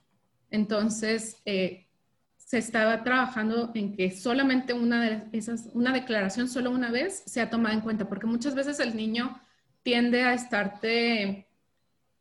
Entonces, 0.52 1.42
eh, 1.46 1.88
se 2.36 2.58
estaba 2.58 3.06
trabajando 3.06 3.72
en 3.74 3.96
que 3.96 4.12
solamente 4.12 4.74
una 4.74 5.02
de 5.02 5.30
esas, 5.32 5.70
una 5.74 5.94
declaración 5.94 6.50
solo 6.50 6.72
una 6.72 6.92
vez 6.92 7.24
sea 7.26 7.50
tomada 7.50 7.74
en 7.74 7.80
cuenta, 7.80 8.10
porque 8.10 8.28
muchas 8.28 8.54
veces 8.54 8.82
el 8.82 8.98
niño 8.98 9.40
tiende 9.82 10.24
a 10.24 10.34
estarte, 10.34 11.48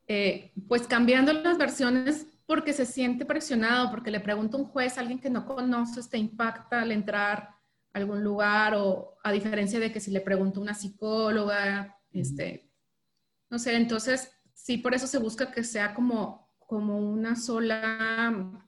eh, 0.06 0.52
pues 0.68 0.86
cambiando 0.86 1.32
las 1.32 1.58
versiones 1.58 2.28
porque 2.46 2.72
se 2.72 2.84
siente 2.84 3.24
presionado, 3.24 3.90
porque 3.90 4.10
le 4.10 4.20
pregunta 4.20 4.56
un 4.56 4.66
juez 4.66 4.98
alguien 4.98 5.18
que 5.18 5.30
no 5.30 5.46
conoces, 5.46 6.08
te 6.08 6.18
impacta 6.18 6.82
al 6.82 6.92
entrar 6.92 7.38
a 7.92 7.98
algún 7.98 8.22
lugar 8.22 8.74
o 8.76 9.16
a 9.22 9.32
diferencia 9.32 9.80
de 9.80 9.90
que 9.90 10.00
si 10.00 10.10
le 10.10 10.20
pregunta 10.20 10.60
una 10.60 10.74
psicóloga, 10.74 11.98
este, 12.12 12.70
no 13.50 13.58
sé, 13.58 13.76
entonces 13.76 14.30
sí, 14.52 14.78
por 14.78 14.94
eso 14.94 15.06
se 15.06 15.18
busca 15.18 15.50
que 15.50 15.64
sea 15.64 15.94
como, 15.94 16.54
como 16.58 16.98
una 16.98 17.36
sola, 17.36 18.62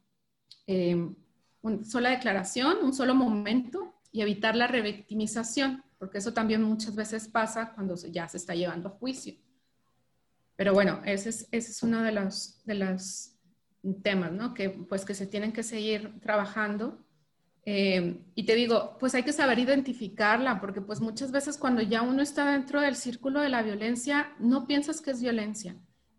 eh, 0.66 1.14
una 1.60 1.84
sola 1.84 2.10
declaración, 2.10 2.78
un 2.82 2.94
solo 2.94 3.14
momento 3.14 3.94
y 4.10 4.22
evitar 4.22 4.56
la 4.56 4.66
revictimización, 4.66 5.84
porque 5.98 6.18
eso 6.18 6.32
también 6.32 6.62
muchas 6.62 6.94
veces 6.94 7.28
pasa 7.28 7.72
cuando 7.74 7.94
ya 7.96 8.26
se 8.28 8.38
está 8.38 8.54
llevando 8.54 8.88
a 8.88 8.92
juicio. 8.92 9.34
Pero 10.56 10.72
bueno, 10.72 11.02
ese 11.04 11.28
es, 11.28 11.48
ese 11.52 11.70
es 11.70 11.82
uno 11.82 12.02
de 12.02 12.12
los, 12.12 12.64
de 12.64 12.74
los 12.74 13.35
temas, 14.02 14.32
¿no? 14.32 14.54
Que 14.54 14.70
pues 14.70 15.04
que 15.04 15.14
se 15.14 15.26
tienen 15.26 15.52
que 15.52 15.62
seguir 15.62 16.20
trabajando. 16.20 16.98
Eh, 17.64 18.20
y 18.34 18.44
te 18.44 18.54
digo, 18.54 18.96
pues 19.00 19.14
hay 19.14 19.24
que 19.24 19.32
saber 19.32 19.58
identificarla, 19.58 20.60
porque 20.60 20.80
pues 20.80 21.00
muchas 21.00 21.32
veces 21.32 21.58
cuando 21.58 21.82
ya 21.82 22.02
uno 22.02 22.22
está 22.22 22.52
dentro 22.52 22.80
del 22.80 22.94
círculo 22.94 23.40
de 23.40 23.48
la 23.48 23.62
violencia, 23.62 24.34
no 24.38 24.66
piensas 24.66 25.00
que 25.00 25.10
es 25.10 25.20
violencia. 25.20 25.76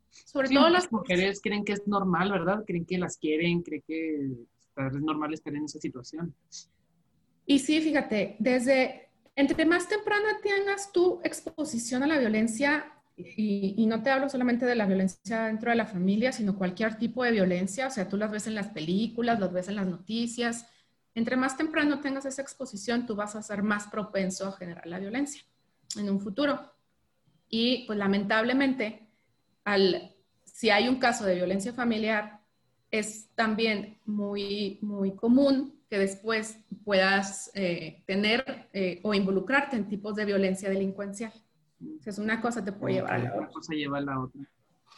Sobre 0.10 0.50
todo 0.50 0.70
las 0.70 0.92
mujeres 0.92 1.40
creen 1.42 1.64
que 1.64 1.74
es 1.74 1.88
normal, 1.88 2.32
¿verdad? 2.32 2.64
Creen 2.66 2.86
que 2.86 2.98
las 2.98 3.18
quieren, 3.18 3.62
creen 3.62 3.84
que 3.88 4.32
es 4.76 5.02
normal 5.02 5.34
estar 5.34 5.56
en 5.56 5.66
esa 5.66 5.80
situación. 5.80 6.36
Y 7.46 7.60
sí, 7.60 7.80
fíjate, 7.80 8.36
desde 8.40 9.08
entre 9.36 9.66
más 9.66 9.88
temprana 9.88 10.40
tengas 10.42 10.92
tu 10.92 11.22
exposición 11.24 12.04
a 12.04 12.08
la 12.08 12.18
violencia, 12.18 12.97
y, 13.18 13.86
no 13.88 14.04
te 14.04 14.12
hablo 14.12 14.30
solamente 14.30 14.66
de 14.68 14.76
la 14.76 14.86
violencia 14.86 15.46
dentro 15.46 15.72
de 15.72 15.76
la 15.76 15.88
familia, 15.88 16.32
sino 16.32 16.56
cualquier 16.56 17.00
tipo 17.00 17.24
de 17.24 17.32
violencia, 17.32 17.88
o 17.88 17.90
sea, 17.90 18.08
tú 18.08 18.16
las 18.16 18.30
ves 18.30 18.46
en 18.46 18.54
las 18.54 18.68
películas, 18.68 19.40
las 19.40 19.52
ves 19.52 19.68
en 19.70 19.76
las 19.76 19.88
noticias. 19.88 20.68
Entre 21.16 21.36
más 21.36 21.58
temprano 21.58 22.00
tengas 22.00 22.26
esa 22.28 22.44
exposición, 22.44 23.08
tú 23.08 23.16
vas 23.16 23.36
a 23.36 23.42
ser 23.42 23.64
más 23.64 23.88
propenso 23.88 24.48
a 24.48 24.52
generar 24.52 24.86
la 24.86 25.00
violencia 25.00 25.42
en 25.98 26.12
un 26.12 26.20
futuro. 26.20 26.72
Y 27.50 27.88
pues 27.88 27.98
lamentablemente, 27.98 29.10
si 30.44 30.70
hay 30.70 30.88
un 30.88 31.00
caso 31.00 31.26
de 31.26 31.36
violencia 31.36 31.74
familiar, 31.74 32.42
es 32.92 33.30
también 33.34 34.00
muy, 34.06 34.78
muy 34.84 35.16
común 35.16 35.82
que 35.90 35.98
después 35.98 36.60
puedas 36.84 37.50
eh, 37.56 38.04
tener 38.06 38.68
eh, 38.74 39.00
o 39.02 39.14
involucrarte 39.16 39.76
en 39.76 39.88
tipos 39.88 40.16
de 40.16 40.26
violencia 40.26 40.70
delincuencial 40.70 41.34
es 42.06 42.18
una 42.18 42.42
cosa 42.42 42.64
te 42.64 42.72
puede 42.72 42.96
llevar 42.96 43.14
a 43.14 43.18
la 43.20 43.30
otra. 43.30 43.40
Una 43.40 43.50
cosa 43.50 43.74
lleva 43.74 43.98
a 43.98 44.02
la 44.02 44.20
otra. 44.20 44.42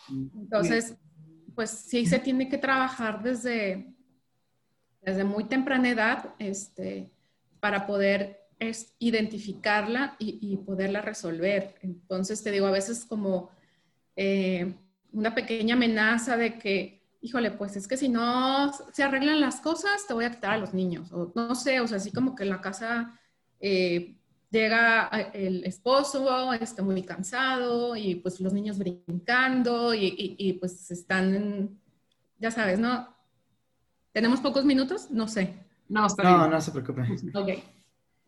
Entonces, 0.09 0.95
pues 1.55 1.69
sí 1.69 2.05
se 2.05 2.19
tiene 2.19 2.49
que 2.49 2.57
trabajar 2.57 3.21
desde, 3.21 3.93
desde 5.01 5.23
muy 5.23 5.45
temprana 5.45 5.89
edad 5.89 6.35
este, 6.39 7.11
para 7.59 7.85
poder 7.85 8.47
es, 8.59 8.95
identificarla 8.99 10.15
y, 10.19 10.57
poderla 10.57 11.01
resolver. 11.01 11.75
Entonces, 11.81 12.43
te 12.43 12.51
digo, 12.51 12.67
a 12.67 12.71
veces 12.71 13.05
como 13.05 13.51
eh, 14.15 14.75
una 15.11 15.33
pequeña 15.33 15.75
amenaza 15.75 16.37
de 16.37 16.57
que, 16.57 17.07
híjole, 17.21 17.51
pues 17.51 17.75
es 17.75 17.87
que 17.87 17.97
si 17.97 18.09
no 18.09 18.71
se 18.93 19.03
arreglan 19.03 19.41
las 19.41 19.61
cosas, 19.61 20.07
te 20.07 20.13
voy 20.13 20.25
a 20.25 20.31
quitar 20.31 20.51
a 20.51 20.57
los 20.57 20.73
niños. 20.73 21.11
O 21.11 21.31
no 21.35 21.55
sé, 21.55 21.79
o 21.81 21.87
sea, 21.87 21.97
así 21.97 22.11
como 22.11 22.35
que 22.35 22.43
en 22.43 22.49
la 22.49 22.61
casa... 22.61 23.19
Eh, 23.59 24.18
llega 24.49 25.07
el 25.33 25.63
esposo, 25.65 26.53
está 26.53 26.81
muy 26.81 27.03
cansado 27.03 27.95
y 27.95 28.15
pues 28.15 28.39
los 28.39 28.53
niños 28.53 28.77
brincando 28.77 29.93
y, 29.93 30.35
y, 30.37 30.53
pues 30.53 30.89
están, 30.91 31.79
ya 32.37 32.51
sabes, 32.51 32.79
¿no? 32.79 33.07
¿Tenemos 34.11 34.39
pocos 34.39 34.65
minutos? 34.65 35.11
No 35.11 35.27
sé. 35.27 35.55
No, 35.87 36.07
no, 36.23 36.47
no 36.47 36.61
se 36.61 36.71
preocupe. 36.71 37.01
Ok. 37.33 37.49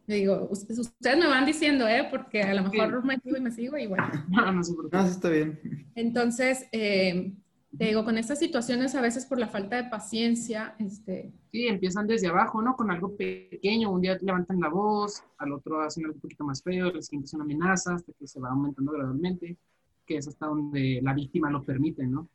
digo, 0.07 0.47
ustedes 0.51 1.17
me 1.17 1.27
van 1.27 1.45
diciendo, 1.45 1.87
¿eh? 1.87 2.07
Porque 2.09 2.43
a 2.43 2.53
lo 2.53 2.63
mejor 2.63 3.03
me 3.03 3.19
sigo 3.19 3.37
y 3.37 3.41
me 3.41 3.51
sigo 3.51 3.77
y 3.77 3.87
bueno. 3.87 4.09
No, 4.29 4.51
no 4.51 4.63
se 4.63 4.73
preocupe. 4.73 4.97
No, 4.97 5.03
sí 5.05 5.11
está 5.11 5.29
bien. 5.29 5.59
Entonces, 5.95 6.65
eh, 6.71 7.33
te 7.77 7.85
digo, 7.85 8.03
con 8.03 8.17
estas 8.17 8.39
situaciones 8.39 8.95
a 8.95 9.01
veces 9.01 9.25
por 9.25 9.39
la 9.39 9.47
falta 9.47 9.77
de 9.77 9.89
paciencia, 9.89 10.75
este... 10.79 11.31
Sí, 11.51 11.67
empiezan 11.67 12.05
desde 12.05 12.27
abajo, 12.27 12.61
¿no? 12.61 12.75
Con 12.75 12.91
algo 12.91 13.15
pequeño, 13.15 13.91
un 13.91 14.01
día 14.01 14.17
levantan 14.21 14.59
la 14.59 14.69
voz, 14.69 15.23
al 15.37 15.53
otro 15.53 15.81
hacen 15.81 16.03
algo 16.03 16.15
un 16.15 16.21
poquito 16.21 16.43
más 16.43 16.61
feo, 16.61 16.87
el 16.87 17.01
siguiente 17.01 17.27
es 17.27 17.33
una 17.33 17.45
amenaza, 17.45 17.95
hasta 17.95 18.11
que 18.13 18.27
se 18.27 18.39
va 18.39 18.49
aumentando 18.49 18.91
gradualmente, 18.91 19.57
que 20.05 20.17
es 20.17 20.27
hasta 20.27 20.47
donde 20.47 20.99
la 21.01 21.13
víctima 21.13 21.49
lo 21.49 21.63
permite, 21.63 22.05
¿no? 22.05 22.29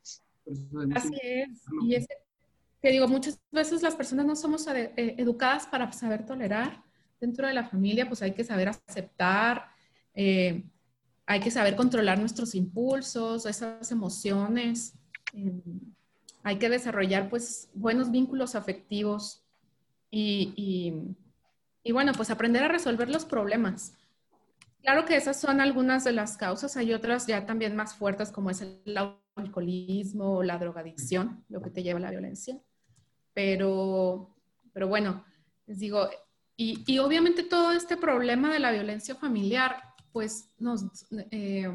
Así 0.95 1.13
es, 1.21 1.65
y 1.83 1.95
ese, 1.95 2.07
te 2.81 2.89
digo, 2.89 3.07
muchas 3.07 3.39
veces 3.51 3.81
las 3.81 3.95
personas 3.95 4.25
no 4.25 4.35
somos 4.35 4.65
eh, 4.67 4.91
educadas 5.17 5.67
para 5.67 5.91
saber 5.91 6.25
tolerar 6.25 6.83
dentro 7.19 7.47
de 7.47 7.53
la 7.53 7.63
familia, 7.63 8.07
pues 8.07 8.21
hay 8.21 8.33
que 8.33 8.43
saber 8.43 8.69
aceptar, 8.69 9.65
eh, 10.13 10.63
hay 11.25 11.39
que 11.41 11.51
saber 11.51 11.75
controlar 11.75 12.19
nuestros 12.19 12.55
impulsos, 12.55 13.45
esas 13.45 13.91
emociones, 13.91 14.93
Em, 15.33 15.61
hay 16.43 16.57
que 16.57 16.69
desarrollar 16.69 17.29
pues 17.29 17.69
buenos 17.73 18.11
vínculos 18.11 18.55
afectivos 18.55 19.43
y, 20.09 21.13
y 21.87 21.91
bueno, 21.93 22.11
pues 22.11 22.29
aprender 22.29 22.63
a 22.63 22.67
resolver 22.67 23.09
los 23.09 23.23
problemas. 23.23 23.93
Claro 24.81 25.05
que 25.05 25.15
esas 25.15 25.39
son 25.39 25.61
algunas 25.61 26.03
de 26.03 26.11
las 26.11 26.35
causas, 26.35 26.75
hay 26.75 26.93
otras 26.93 27.27
ya 27.27 27.45
también 27.45 27.75
más 27.77 27.95
fuertes 27.95 28.29
como 28.29 28.49
es 28.49 28.61
el 28.61 28.97
alcoholismo 29.35 30.37
o 30.37 30.43
la 30.43 30.57
drogadicción, 30.57 31.45
lo 31.47 31.61
que 31.61 31.69
te 31.69 31.83
lleva 31.83 31.99
a 31.99 32.01
la 32.01 32.11
violencia. 32.11 32.59
Pero, 33.33 34.35
pero 34.73 34.89
bueno, 34.89 35.23
les 35.65 35.79
digo, 35.79 36.09
y, 36.57 36.83
y 36.85 36.99
obviamente 36.99 37.43
todo 37.43 37.71
este 37.71 37.95
problema 37.95 38.51
de 38.51 38.59
la 38.59 38.71
violencia 38.71 39.15
familiar, 39.15 39.81
pues 40.11 40.49
nos, 40.59 40.83
eh, 41.31 41.71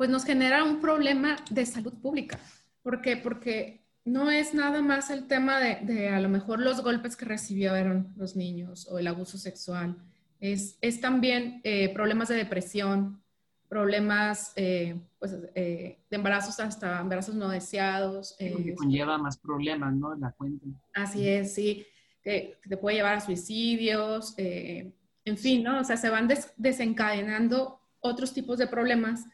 pues 0.00 0.08
nos 0.08 0.24
genera 0.24 0.64
un 0.64 0.80
problema 0.80 1.36
de 1.50 1.66
salud 1.66 1.92
pública. 1.92 2.38
¿Por 2.82 3.02
qué? 3.02 3.18
Porque 3.18 3.84
no 4.06 4.30
es 4.30 4.54
nada 4.54 4.80
más 4.80 5.10
el 5.10 5.26
tema 5.26 5.60
de, 5.60 5.80
de 5.82 6.08
a 6.08 6.18
lo 6.20 6.30
mejor 6.30 6.58
los 6.58 6.82
golpes 6.82 7.18
que 7.18 7.26
recibieron 7.26 8.10
los 8.16 8.34
niños 8.34 8.88
o 8.90 8.98
el 8.98 9.08
abuso 9.08 9.36
sexual 9.36 9.98
es, 10.40 10.78
es 10.80 11.02
también 11.02 11.60
eh, 11.64 11.92
problemas 11.92 12.28
de 12.28 12.36
depresión, 12.36 13.22
problemas 13.68 14.54
eh, 14.56 14.98
pues, 15.18 15.36
eh, 15.54 15.98
de 16.08 16.16
embarazos 16.16 16.58
hasta 16.60 16.98
embarazos 16.98 17.34
no 17.34 17.50
deseados. 17.50 18.36
que 18.38 18.74
conlleva 18.76 19.18
más 19.18 19.36
problemas, 19.36 19.92
¿no? 19.92 20.14
La 20.14 20.32
cuenta. 20.32 20.64
Así 20.94 21.28
es, 21.28 21.52
sí. 21.52 21.84
Que, 22.22 22.58
te 22.66 22.78
puede 22.78 22.96
llevar 22.96 23.16
a 23.16 23.20
suicidios, 23.20 24.32
en 24.38 25.36
fin, 25.36 25.62
¿no? 25.62 25.80
O 25.80 25.84
sea, 25.84 25.98
se 25.98 26.08
van 26.08 26.26
desencadenando 26.56 27.82
otros 28.00 28.32
tipos 28.32 28.56
de 28.56 28.66
problemas 28.66 29.26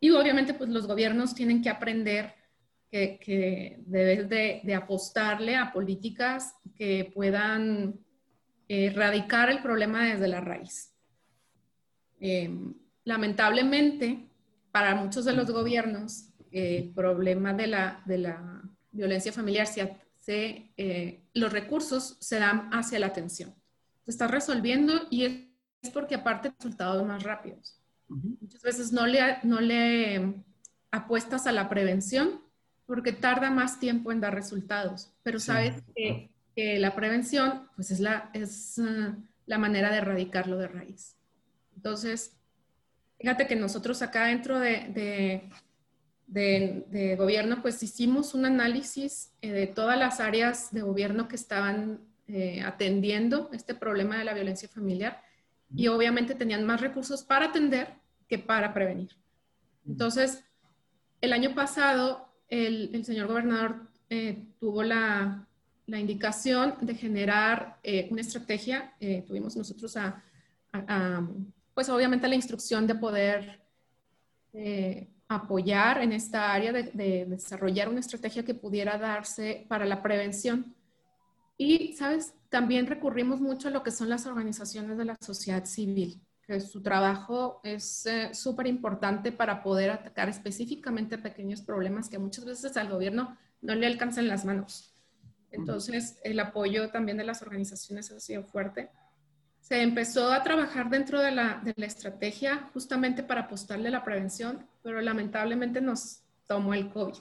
y 0.00 0.10
obviamente 0.10 0.54
pues 0.54 0.70
los 0.70 0.86
gobiernos 0.86 1.34
tienen 1.34 1.62
que 1.62 1.70
aprender 1.70 2.34
que, 2.90 3.18
que 3.18 3.78
debes 3.86 4.28
de, 4.28 4.74
apostarle 4.74 5.56
a 5.56 5.72
políticas 5.72 6.54
que 6.76 7.10
puedan 7.14 7.98
erradicar 8.68 9.50
el 9.50 9.60
problema 9.60 10.06
desde 10.06 10.28
la 10.28 10.40
raíz. 10.40 10.92
Em, 12.20 12.74
lamentablemente, 13.04 14.28
para 14.70 14.94
muchos 14.94 15.24
de 15.24 15.32
los 15.32 15.50
gobiernos, 15.50 16.30
el 16.50 16.90
problema 16.94 17.52
de 17.52 17.66
la, 17.66 18.02
de 18.06 18.18
la 18.18 18.62
violencia 18.92 19.32
familiar, 19.32 19.66
se, 19.66 19.96
se 20.18 20.72
eh, 20.76 21.24
los 21.34 21.52
recursos 21.52 22.16
se 22.20 22.38
dan 22.38 22.70
hacia 22.72 22.98
la 22.98 23.06
atención. 23.06 23.54
Se 24.04 24.10
está 24.10 24.26
resolviendo 24.28 24.92
y 25.10 25.24
es, 25.24 25.90
porque 25.92 26.14
aparte 26.14 26.52
resultados 26.56 27.04
más 27.06 27.22
rápidos. 27.22 27.80
Muchas 28.08 28.62
veces 28.62 28.92
no 28.92 29.06
le, 29.06 29.20
no 29.42 29.60
le 29.60 30.34
apuestas 30.90 31.46
a 31.46 31.52
la 31.52 31.68
prevención 31.68 32.40
porque 32.86 33.12
tarda 33.12 33.50
más 33.50 33.80
tiempo 33.80 34.12
en 34.12 34.20
dar 34.20 34.34
resultados, 34.34 35.12
pero 35.22 35.40
sabes 35.40 35.82
que 35.96 36.30
que 36.54 36.78
la 36.78 36.94
prevención 36.94 37.68
pues 37.74 37.90
es, 37.90 38.00
la, 38.00 38.30
es 38.32 38.78
uh, 38.78 39.14
la 39.46 39.58
manera 39.58 39.90
de 39.90 39.98
erradicarlo 39.98 40.56
de 40.56 40.68
raíz. 40.68 41.16
Entonces, 41.76 42.36
fíjate 43.18 43.46
que 43.46 43.56
nosotros 43.56 44.02
acá 44.02 44.26
dentro 44.26 44.60
de, 44.60 45.50
de, 46.26 46.84
de, 46.88 47.16
gobierno 47.16 47.60
pues 47.60 47.82
hicimos 47.82 48.34
un 48.34 48.46
análisis 48.46 49.32
eh, 49.42 49.50
de 49.52 49.66
todas 49.66 49.98
las 49.98 50.20
áreas 50.20 50.72
de 50.72 50.82
gobierno 50.82 51.28
que 51.28 51.36
estaban 51.36 52.00
eh, 52.28 52.62
atendiendo 52.62 53.50
este 53.52 53.74
problema 53.74 54.16
de 54.16 54.24
la 54.24 54.34
violencia 54.34 54.68
familiar 54.68 55.20
y 55.76 55.88
obviamente 55.88 56.34
tenían 56.34 56.64
más 56.64 56.80
recursos 56.80 57.22
para 57.22 57.46
atender 57.46 57.94
que 58.28 58.38
para 58.38 58.72
prevenir. 58.72 59.10
Entonces, 59.86 60.44
el 61.20 61.32
año 61.32 61.54
pasado 61.54 62.28
el, 62.48 62.90
el 62.94 63.04
señor 63.04 63.26
gobernador 63.26 63.88
eh, 64.10 64.46
tuvo 64.60 64.82
la, 64.82 65.46
la 65.86 65.98
indicación 65.98 66.74
de 66.80 66.94
generar 66.94 67.78
eh, 67.82 68.08
una 68.10 68.20
estrategia, 68.20 68.94
eh, 69.00 69.24
tuvimos 69.26 69.56
nosotros 69.56 69.96
a, 69.96 70.22
pues 71.72 71.88
obviamente 71.88 72.26
la 72.26 72.34
instrucción 72.34 72.86
de 72.86 72.96
poder 72.96 73.60
apoyar 75.28 76.02
en 76.02 76.12
esta 76.12 76.52
área, 76.52 76.72
de, 76.72 77.26
desarrollar 77.28 77.88
una 77.88 78.00
estrategia 78.00 78.44
que 78.44 78.54
pudiera 78.54 78.98
darse 78.98 79.66
para 79.68 79.84
la 79.84 80.02
prevención. 80.02 80.74
Y, 81.56 81.94
¿sabes? 81.94 82.34
También 82.48 82.86
recurrimos 82.86 83.40
mucho 83.40 83.68
a 83.68 83.70
lo 83.70 83.82
que 83.82 83.90
son 83.90 84.08
las 84.08 84.26
organizaciones 84.26 84.98
de 84.98 85.04
la 85.04 85.16
sociedad 85.20 85.64
civil, 85.64 86.20
que 86.42 86.60
su 86.60 86.82
trabajo 86.82 87.60
es 87.64 88.06
súper 88.32 88.66
importante 88.66 89.32
para 89.32 89.62
poder 89.62 89.90
atacar 89.90 90.28
específicamente 90.28 91.18
pequeños 91.18 91.62
problemas 91.62 92.08
que 92.08 92.18
muchas 92.18 92.44
veces 92.44 92.76
al 92.76 92.90
gobierno 92.90 93.36
no 93.60 93.74
le 93.74 93.86
alcanzan 93.86 94.28
las 94.28 94.44
manos. 94.44 94.94
Entonces, 95.50 96.18
el 96.24 96.38
apoyo 96.40 96.90
también 96.90 97.16
de 97.16 97.24
las 97.24 97.40
organizaciones 97.42 98.10
ha 98.10 98.18
sido 98.18 98.42
fuerte. 98.42 98.90
Se 99.60 99.80
empezó 99.80 100.32
a 100.32 100.42
trabajar 100.42 100.90
dentro 100.90 101.20
de 101.20 101.30
la, 101.30 101.60
de 101.64 101.72
la 101.76 101.86
estrategia 101.86 102.68
justamente 102.74 103.22
para 103.22 103.42
apostarle 103.42 103.88
a 103.88 103.92
la 103.92 104.04
prevención, 104.04 104.66
pero 104.82 105.00
lamentablemente 105.00 105.80
nos 105.80 106.22
tomó 106.46 106.74
el 106.74 106.90
COVID. 106.90 107.14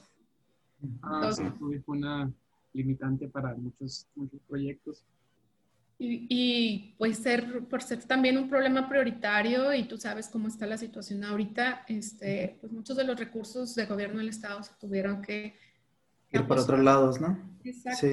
Ah, 1.01 1.31
sí, 1.31 1.43
fue 1.85 1.97
una 1.97 2.33
limitante 2.73 3.27
para 3.27 3.55
muchos, 3.55 4.07
muchos 4.15 4.39
proyectos. 4.47 5.03
Y, 5.99 6.25
y, 6.29 6.95
pues 6.97 7.19
ser, 7.19 7.65
por 7.69 7.81
ser 7.81 8.03
también 8.03 8.37
un 8.37 8.49
problema 8.49 8.89
prioritario 8.89 9.73
y 9.73 9.87
tú 9.87 9.97
sabes 9.97 10.27
cómo 10.27 10.47
está 10.47 10.65
la 10.65 10.77
situación 10.77 11.23
ahorita, 11.23 11.85
este, 11.87 12.57
pues 12.59 12.73
muchos 12.73 12.97
de 12.97 13.03
los 13.03 13.17
recursos 13.17 13.75
de 13.75 13.85
gobierno 13.85 14.17
del 14.17 14.29
Estado 14.29 14.63
se 14.63 14.73
tuvieron 14.79 15.21
que 15.21 15.55
ir 16.31 16.47
por 16.47 16.59
otros 16.59 16.79
lados, 16.79 17.21
¿no? 17.21 17.37
Exacto. 17.63 18.07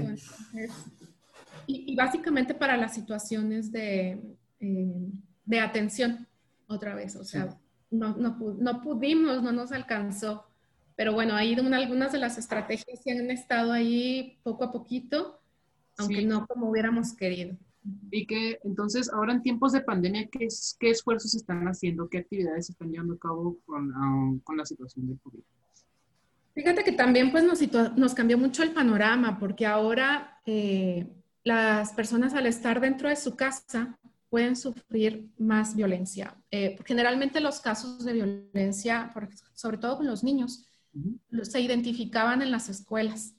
y, 1.67 1.97
básicamente 1.97 2.55
para 2.55 2.77
las 2.77 2.95
situaciones 2.95 3.73
de, 3.73 4.21
eh, 4.61 5.11
de 5.45 5.61
atención, 5.61 6.29
otra 6.67 6.95
vez, 6.95 7.17
o 7.17 7.25
sea, 7.25 7.59
no, 7.91 8.15
no, 8.17 8.37
no, 8.59 8.81
pudimos, 8.83 9.43
no 9.43 9.51
nos 9.53 9.73
alcanzó, 9.73 10.50
pero 11.01 11.15
bueno, 11.15 11.35
ahí 11.35 11.55
algunas 11.55 12.13
de 12.13 12.19
las 12.19 12.37
estrategias 12.37 13.01
que 13.03 13.13
han 13.13 13.31
estado 13.31 13.73
ahí 13.73 14.39
poco 14.43 14.65
a 14.65 14.71
poquito, 14.71 15.41
aunque 15.97 16.27
no 16.27 16.47
como 16.47 16.69
hubiéramos 16.69 17.15
querido. 17.15 17.57
Y 18.11 18.27
que 18.27 18.59
entonces, 18.65 19.11
ahora 19.11 19.33
en 19.33 19.41
tiempos 19.41 19.73
de 19.73 19.81
pandemia, 19.81 20.29
¿qué, 20.31 20.47
qué 20.79 20.91
esfuerzos 20.91 21.35
están 21.35 21.67
haciendo? 21.69 22.07
¿Qué 22.11 22.19
actividades 22.19 22.69
están 22.69 22.91
llevando 22.91 23.15
a 23.15 23.19
cabo 23.19 23.57
con, 23.65 23.97
um, 23.97 24.41
con 24.41 24.59
la 24.59 24.67
situación 24.67 25.09
del 25.09 25.19
COVID? 25.21 25.41
Fíjate 26.55 26.85
que 26.85 26.93
también 26.93 27.33
pues 27.33 27.45
nos, 27.45 27.61
nos 27.97 28.13
cambió 28.13 28.37
mucho 28.37 28.63
el 28.63 28.73
panorama 28.73 29.39
porque 29.39 29.65
ahora 29.65 30.39
eh, 30.45 31.11
las 31.45 31.95
personas 31.95 32.35
al 32.35 32.45
estar 32.45 32.79
dentro 32.79 33.09
de 33.09 33.17
su 33.17 33.37
casa 33.37 33.99
pueden 34.29 34.55
sufrir 34.55 35.31
más 35.39 35.75
violencia. 35.75 36.37
Eh, 36.51 36.79
generalmente 36.85 37.41
los 37.41 37.59
casos 37.61 38.05
de 38.05 38.13
violencia, 38.13 39.11
sobre 39.55 39.79
todo 39.79 39.97
con 39.97 40.07
los 40.07 40.23
niños, 40.23 40.67
se 41.43 41.61
identificaban 41.61 42.43
en 42.43 42.51
las 42.51 42.69
escuelas. 42.69 43.35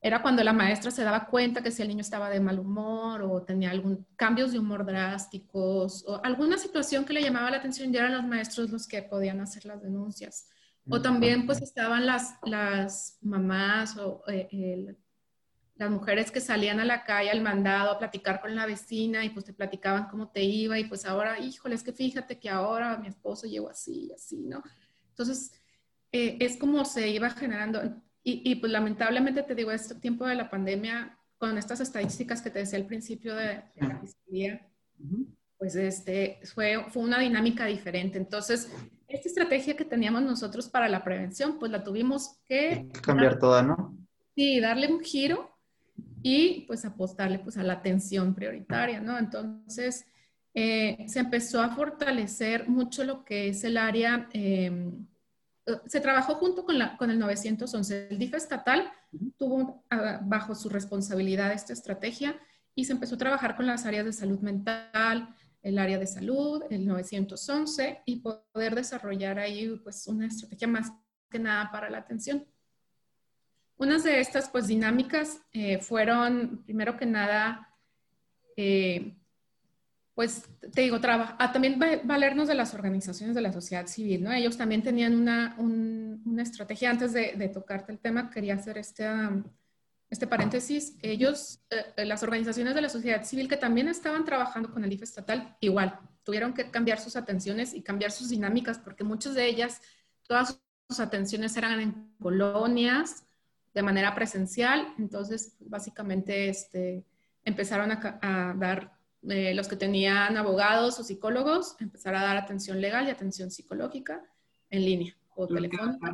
Era 0.00 0.20
cuando 0.20 0.44
la 0.44 0.52
maestra 0.52 0.90
se 0.90 1.02
daba 1.02 1.26
cuenta 1.26 1.62
que 1.62 1.70
si 1.70 1.80
el 1.80 1.88
niño 1.88 2.02
estaba 2.02 2.28
de 2.28 2.38
mal 2.38 2.58
humor 2.58 3.22
o 3.22 3.42
tenía 3.42 3.70
algún 3.70 4.06
cambios 4.16 4.52
de 4.52 4.58
humor 4.58 4.84
drásticos 4.84 6.04
o 6.06 6.22
alguna 6.22 6.58
situación 6.58 7.06
que 7.06 7.14
le 7.14 7.22
llamaba 7.22 7.50
la 7.50 7.56
atención, 7.56 7.90
ya 7.90 8.00
eran 8.00 8.12
los 8.12 8.26
maestros 8.26 8.70
los 8.70 8.86
que 8.86 9.02
podían 9.02 9.40
hacer 9.40 9.64
las 9.64 9.82
denuncias. 9.82 10.46
O 10.90 11.00
también 11.00 11.46
pues 11.46 11.62
estaban 11.62 12.04
las, 12.04 12.34
las 12.44 13.16
mamás 13.22 13.96
o 13.96 14.22
eh, 14.28 14.94
las 15.76 15.90
mujeres 15.90 16.30
que 16.30 16.40
salían 16.40 16.78
a 16.80 16.84
la 16.84 17.04
calle 17.04 17.30
al 17.30 17.40
mandado 17.40 17.90
a 17.90 17.98
platicar 17.98 18.40
con 18.40 18.54
la 18.54 18.66
vecina 18.66 19.24
y 19.24 19.30
pues 19.30 19.46
te 19.46 19.54
platicaban 19.54 20.08
cómo 20.08 20.28
te 20.28 20.42
iba 20.42 20.78
y 20.78 20.84
pues 20.84 21.06
ahora, 21.06 21.38
híjole, 21.38 21.74
es 21.74 21.82
que 21.82 21.92
fíjate 21.92 22.38
que 22.38 22.50
ahora 22.50 22.98
mi 22.98 23.08
esposo 23.08 23.46
llegó 23.46 23.70
así 23.70 24.08
y 24.08 24.12
así, 24.12 24.36
¿no? 24.42 24.62
Entonces, 25.08 25.52
eh, 26.16 26.36
es 26.38 26.56
como 26.56 26.84
se 26.84 27.08
iba 27.08 27.28
generando 27.30 27.82
y, 28.22 28.40
y, 28.48 28.54
pues 28.54 28.70
lamentablemente 28.70 29.42
te 29.42 29.56
digo, 29.56 29.72
este 29.72 29.96
tiempo 29.96 30.24
de 30.26 30.36
la 30.36 30.48
pandemia, 30.48 31.18
con 31.38 31.58
estas 31.58 31.80
estadísticas 31.80 32.40
que 32.40 32.50
te 32.50 32.60
decía 32.60 32.78
al 32.78 32.86
principio 32.86 33.34
de, 33.34 33.64
la 33.76 33.98
fiscalía, 34.00 34.64
pues 35.58 35.74
este, 35.74 36.38
fue, 36.54 36.86
fue 36.88 37.02
una 37.02 37.18
dinámica 37.18 37.66
diferente. 37.66 38.16
Entonces, 38.16 38.70
esta 39.08 39.28
estrategia 39.28 39.76
que 39.76 39.84
teníamos 39.84 40.22
nosotros 40.22 40.68
para 40.68 40.88
la 40.88 41.02
prevención, 41.02 41.58
pues 41.58 41.72
la 41.72 41.82
tuvimos 41.82 42.38
que... 42.46 42.88
Cambiar 43.02 43.40
toda, 43.40 43.64
¿no? 43.64 43.98
Sí, 44.36 44.60
darle 44.60 44.86
un 44.86 45.00
giro 45.00 45.50
y 46.22 46.60
pues 46.68 46.84
apostarle 46.84 47.40
pues 47.40 47.58
a 47.58 47.64
la 47.64 47.74
atención 47.74 48.36
prioritaria, 48.36 49.00
¿no? 49.00 49.18
Entonces, 49.18 50.06
eh, 50.54 51.04
se 51.08 51.18
empezó 51.18 51.60
a 51.60 51.74
fortalecer 51.74 52.68
mucho 52.68 53.02
lo 53.02 53.24
que 53.24 53.48
es 53.48 53.64
el 53.64 53.76
área, 53.76 54.28
em, 54.32 55.06
se 55.86 56.00
trabajó 56.00 56.34
junto 56.34 56.64
con, 56.64 56.78
la, 56.78 56.96
con 56.96 57.10
el 57.10 57.18
911, 57.18 58.08
el 58.10 58.18
DIF 58.18 58.34
estatal 58.34 58.90
tuvo 59.38 59.84
bajo 60.22 60.54
su 60.54 60.68
responsabilidad 60.68 61.52
esta 61.52 61.72
estrategia 61.72 62.38
y 62.74 62.84
se 62.84 62.92
empezó 62.92 63.14
a 63.14 63.18
trabajar 63.18 63.56
con 63.56 63.66
las 63.66 63.86
áreas 63.86 64.04
de 64.04 64.12
salud 64.12 64.40
mental, 64.40 65.34
el 65.62 65.78
área 65.78 65.98
de 65.98 66.06
salud, 66.06 66.62
el 66.70 66.86
911 66.86 68.02
y 68.04 68.16
poder 68.20 68.74
desarrollar 68.74 69.38
ahí 69.38 69.74
pues 69.82 70.06
una 70.06 70.26
estrategia 70.26 70.68
más 70.68 70.92
que 71.30 71.38
nada 71.38 71.70
para 71.70 71.88
la 71.88 71.98
atención. 71.98 72.46
Unas 73.76 74.04
de 74.04 74.20
estas 74.20 74.48
pues 74.50 74.66
dinámicas 74.66 75.40
eh, 75.52 75.78
fueron 75.78 76.62
primero 76.64 76.96
que 76.96 77.06
nada 77.06 77.74
eh, 78.56 79.16
pues 80.14 80.48
te 80.72 80.82
digo, 80.82 81.00
trabaja, 81.00 81.36
ah, 81.40 81.50
también 81.50 81.78
valernos 82.04 82.46
de 82.46 82.54
las 82.54 82.72
organizaciones 82.72 83.34
de 83.34 83.40
la 83.40 83.52
sociedad 83.52 83.86
civil, 83.86 84.22
¿no? 84.22 84.32
Ellos 84.32 84.56
también 84.56 84.82
tenían 84.82 85.14
una, 85.14 85.56
una 85.58 86.42
estrategia, 86.42 86.90
antes 86.90 87.12
de, 87.12 87.34
de, 87.36 87.48
tocarte 87.48 87.90
el 87.90 87.98
tema, 87.98 88.30
quería 88.30 88.54
hacer 88.54 88.78
este, 88.78 89.04
este 90.08 90.28
paréntesis, 90.28 90.96
ellos, 91.02 91.60
eh, 91.70 92.04
las 92.04 92.22
organizaciones 92.22 92.76
de 92.76 92.82
la 92.82 92.88
sociedad 92.88 93.24
civil 93.24 93.48
que 93.48 93.56
también 93.56 93.88
estaban 93.88 94.24
trabajando 94.24 94.70
con 94.72 94.84
el 94.84 94.92
IFE 94.92 95.04
estatal, 95.04 95.56
igual, 95.58 95.98
tuvieron 96.22 96.54
que 96.54 96.70
cambiar 96.70 97.00
sus 97.00 97.16
atenciones 97.16 97.74
y 97.74 97.82
cambiar 97.82 98.12
sus 98.12 98.28
dinámicas, 98.28 98.78
porque 98.78 99.02
muchas 99.02 99.34
de 99.34 99.46
ellas, 99.46 99.80
todas 100.28 100.60
sus 100.88 101.00
atenciones 101.00 101.56
eran 101.56 101.80
en 101.80 102.14
colonias, 102.20 103.24
de 103.74 103.82
manera 103.82 104.14
presencial, 104.14 104.94
entonces 104.96 105.56
básicamente 105.58 106.48
este, 106.48 107.04
empezaron 107.44 107.90
a 107.90 108.54
dar 108.56 108.93
eh, 109.28 109.54
los 109.54 109.68
que 109.68 109.76
tenían 109.76 110.36
abogados 110.36 110.98
o 111.00 111.04
psicólogos, 111.04 111.76
empezar 111.80 112.14
a 112.14 112.22
dar 112.22 112.36
atención 112.36 112.80
legal 112.80 113.06
y 113.06 113.10
atención 113.10 113.50
psicológica 113.50 114.22
en 114.68 114.84
línea 114.84 115.16
o 115.34 115.46
telefónica. 115.46 116.12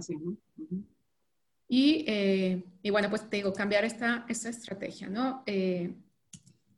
Y, 1.67 2.05
eh, 2.07 2.65
y, 2.83 2.91
bueno, 2.91 3.11
pues 3.11 3.29
te 3.29 3.39
digo, 3.39 3.53
cambiar 3.53 3.85
esta, 3.85 4.25
esta 4.29 4.49
estrategia, 4.49 5.09
¿no? 5.09 5.43
Eh, 5.47 5.93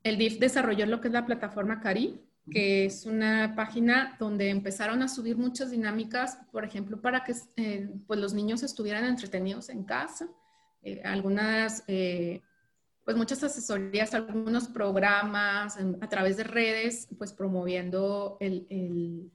el 0.03 0.17
DIF 0.17 0.39
desarrolló 0.39 0.85
lo 0.85 1.01
que 1.01 1.07
es 1.07 1.13
la 1.13 1.25
plataforma 1.25 1.79
CARI, 1.81 2.19
que 2.49 2.85
es 2.85 3.05
una 3.05 3.53
página 3.55 4.15
donde 4.19 4.49
empezaron 4.49 5.01
a 5.01 5.07
subir 5.07 5.37
muchas 5.37 5.71
dinámicas, 5.71 6.39
por 6.51 6.65
ejemplo, 6.65 6.99
para 6.99 7.23
que 7.23 7.33
pues 8.05 8.19
los 8.19 8.33
niños 8.33 8.63
estuvieran 8.63 9.05
entretenidos 9.05 9.69
en 9.69 9.83
casa, 9.85 10.27
algunas 11.05 11.85
pues 13.03 13.17
muchas 13.17 13.43
asesorías, 13.43 14.13
algunos 14.13 14.67
programas 14.67 15.77
a 16.01 16.09
través 16.09 16.37
de 16.37 16.43
redes, 16.43 17.07
pues 17.17 17.33
promoviendo 17.33 18.37
el, 18.39 19.31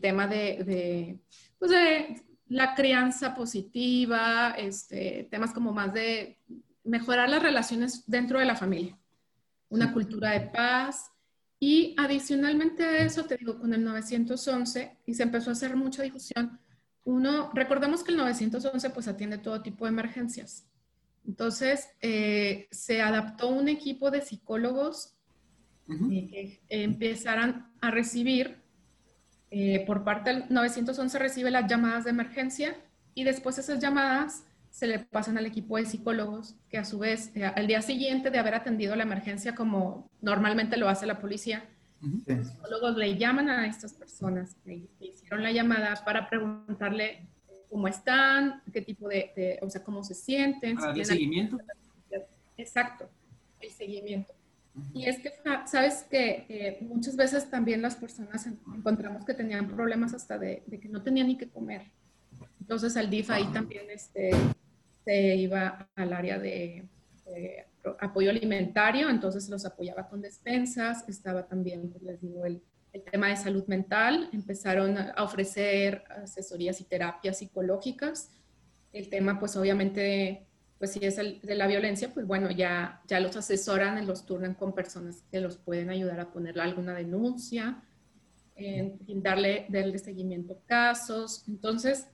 tema 0.00 0.26
de, 0.26 1.18
pues 1.58 1.70
de 1.70 2.22
la 2.46 2.74
crianza 2.74 3.34
positiva, 3.34 4.54
este, 4.56 5.26
temas 5.30 5.52
como 5.52 5.72
más 5.72 5.92
de 5.92 6.38
mejorar 6.84 7.28
las 7.28 7.42
relaciones 7.42 8.04
dentro 8.06 8.38
de 8.38 8.46
la 8.46 8.56
familia, 8.56 8.96
una 9.68 9.92
cultura 9.92 10.30
de 10.32 10.40
paz. 10.40 11.10
Y 11.60 11.96
adicionalmente 11.98 12.84
a 12.84 12.98
eso, 12.98 13.24
te 13.24 13.36
digo, 13.36 13.58
con 13.58 13.74
el 13.74 13.82
911, 13.82 14.98
y 15.06 15.14
se 15.14 15.22
empezó 15.24 15.50
a 15.50 15.54
hacer 15.54 15.74
mucha 15.74 16.04
difusión, 16.04 16.60
uno, 17.02 17.50
recordemos 17.52 18.04
que 18.04 18.12
el 18.12 18.18
911 18.18 18.90
pues 18.90 19.08
atiende 19.08 19.38
todo 19.38 19.62
tipo 19.62 19.86
de 19.86 19.90
emergencias. 19.90 20.68
Entonces, 21.26 21.88
eh, 22.00 22.68
se 22.70 23.00
adaptó 23.02 23.48
un 23.48 23.68
equipo 23.68 24.10
de 24.10 24.20
psicólogos 24.20 25.14
eh, 26.10 26.28
que 26.28 26.60
empezaran 26.68 27.70
a 27.80 27.90
recibir, 27.90 28.62
eh, 29.50 29.84
por 29.86 30.04
parte 30.04 30.30
del 30.30 30.44
911 30.50 31.18
recibe 31.18 31.50
las 31.50 31.66
llamadas 31.68 32.04
de 32.04 32.10
emergencia 32.10 32.76
y 33.14 33.24
después 33.24 33.58
esas 33.58 33.78
llamadas 33.78 34.44
se 34.70 34.86
le 34.86 34.98
pasan 34.98 35.38
al 35.38 35.46
equipo 35.46 35.78
de 35.78 35.86
psicólogos 35.86 36.56
que 36.68 36.76
a 36.76 36.84
su 36.84 36.98
vez, 36.98 37.32
al 37.56 37.66
día 37.66 37.80
siguiente 37.80 38.30
de 38.30 38.38
haber 38.38 38.54
atendido 38.54 38.94
la 38.96 39.04
emergencia 39.04 39.54
como 39.54 40.10
normalmente 40.20 40.76
lo 40.76 40.88
hace 40.88 41.06
la 41.06 41.18
policía, 41.18 41.64
los 42.26 42.46
psicólogos 42.46 42.96
le 42.96 43.16
llaman 43.16 43.48
a 43.48 43.66
estas 43.66 43.94
personas 43.94 44.54
que 44.64 44.88
hicieron 45.00 45.42
la 45.42 45.50
llamada 45.50 45.94
para 46.04 46.28
preguntarle 46.28 47.26
cómo 47.68 47.88
están, 47.88 48.62
qué 48.72 48.82
tipo 48.82 49.08
de, 49.08 49.58
o 49.62 49.70
sea, 49.70 49.82
cómo 49.82 50.02
se 50.02 50.14
sienten. 50.14 50.76
el 50.94 51.04
seguimiento. 51.04 51.58
Exacto, 52.56 53.08
el 53.60 53.70
seguimiento. 53.70 54.34
Y 54.92 55.06
es 55.06 55.18
que, 55.18 55.32
sabes 55.66 56.04
que 56.08 56.46
eh, 56.48 56.78
muchas 56.82 57.16
veces 57.16 57.50
también 57.50 57.82
las 57.82 57.96
personas 57.96 58.46
encontramos 58.46 59.24
que 59.24 59.34
tenían 59.34 59.68
problemas 59.68 60.14
hasta 60.14 60.38
de, 60.38 60.62
que 60.70 60.88
no 60.88 61.02
tenían 61.02 61.28
ni 61.28 61.36
qué 61.36 61.48
comer. 61.48 61.82
Entonces 62.60 62.96
al 62.96 63.10
DIF 63.10 63.30
ahí 63.30 63.46
también 63.52 63.90
este, 63.90 64.30
se 65.04 65.36
iba 65.36 65.88
al 65.96 66.12
área 66.12 66.38
de, 66.38 66.86
de, 67.26 67.66
apoyo 67.98 68.30
alimentario, 68.30 69.08
entonces 69.08 69.48
los 69.48 69.64
apoyaba 69.64 70.08
con 70.08 70.20
despensas, 70.20 71.08
estaba 71.08 71.46
también, 71.46 71.90
pues 71.90 72.02
les 72.02 72.20
digo, 72.20 72.44
el, 72.44 72.62
el 73.04 73.10
tema 73.10 73.28
de 73.28 73.36
salud 73.36 73.64
mental, 73.66 74.28
empezaron 74.32 74.98
a 74.98 75.22
ofrecer 75.22 76.04
asesorías 76.22 76.80
y 76.80 76.84
terapias 76.84 77.38
psicológicas. 77.38 78.30
El 78.92 79.08
tema, 79.08 79.38
pues 79.38 79.56
obviamente, 79.56 80.46
pues 80.78 80.92
si 80.92 81.04
es 81.04 81.18
el, 81.18 81.40
de 81.42 81.54
la 81.54 81.66
violencia, 81.66 82.12
pues 82.12 82.26
bueno, 82.26 82.50
ya, 82.50 83.02
ya 83.06 83.20
los 83.20 83.36
asesoran 83.36 84.06
los 84.06 84.26
turnan 84.26 84.54
con 84.54 84.74
personas 84.74 85.24
que 85.30 85.40
los 85.40 85.56
pueden 85.56 85.90
ayudar 85.90 86.20
a 86.20 86.30
ponerle 86.30 86.62
alguna 86.62 86.94
denuncia, 86.94 87.82
en, 88.56 89.22
darle, 89.22 89.66
darle 89.68 89.98
seguimiento 89.98 90.54
a 90.54 90.66
casos. 90.66 91.44
Entonces, 91.48 92.08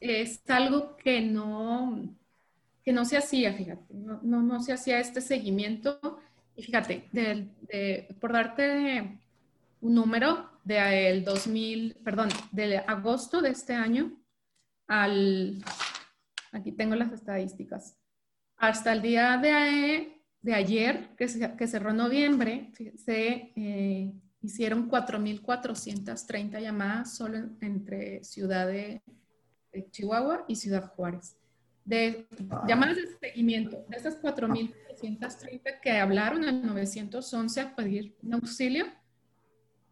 es 0.00 0.42
algo 0.48 0.96
que 0.96 1.20
no, 1.20 2.16
que 2.84 2.92
no 2.92 3.04
se 3.04 3.16
hacía, 3.16 3.52
fíjate, 3.52 3.94
no, 3.94 4.20
no, 4.22 4.42
no 4.42 4.60
se 4.60 4.72
hacía 4.72 4.98
este 4.98 5.20
seguimiento. 5.20 6.18
Y 6.56 6.62
fíjate, 6.64 7.08
de, 7.12 8.08
por 8.20 8.32
darte 8.32 9.20
un 9.80 9.94
número 9.94 10.50
del 10.64 11.24
2000, 11.24 11.96
perdón, 12.04 12.28
de 12.52 12.78
agosto 12.78 13.40
de 13.40 13.50
este 13.50 13.74
año 13.74 14.18
al, 14.86 15.62
aquí 16.52 16.72
tengo 16.72 16.94
las 16.94 17.12
estadísticas, 17.12 17.96
hasta 18.56 18.92
el 18.92 19.02
día 19.02 19.36
de, 19.36 20.22
de 20.42 20.54
ayer, 20.54 21.14
que, 21.16 21.26
que 21.56 21.66
cerró 21.66 21.92
noviembre, 21.92 22.72
se 22.96 23.52
eh, 23.54 24.12
hicieron 24.40 24.90
4.430 24.90 26.60
llamadas 26.60 27.16
solo 27.16 27.50
entre 27.60 28.22
Ciudad 28.24 28.66
de, 28.66 29.02
Chihuahua 29.90 30.44
y 30.48 30.56
Ciudad 30.56 30.92
Juárez. 30.94 31.36
De 31.84 32.26
llamadas 32.66 32.96
de 32.96 33.06
seguimiento, 33.06 33.84
de 33.88 33.96
esas 33.96 34.20
4.430 34.20 35.80
que 35.80 35.92
hablaron 35.92 36.44
al 36.44 36.66
911 36.66 37.60
a 37.60 37.76
pedir 37.76 38.16
un 38.22 38.34
auxilio, 38.34 38.86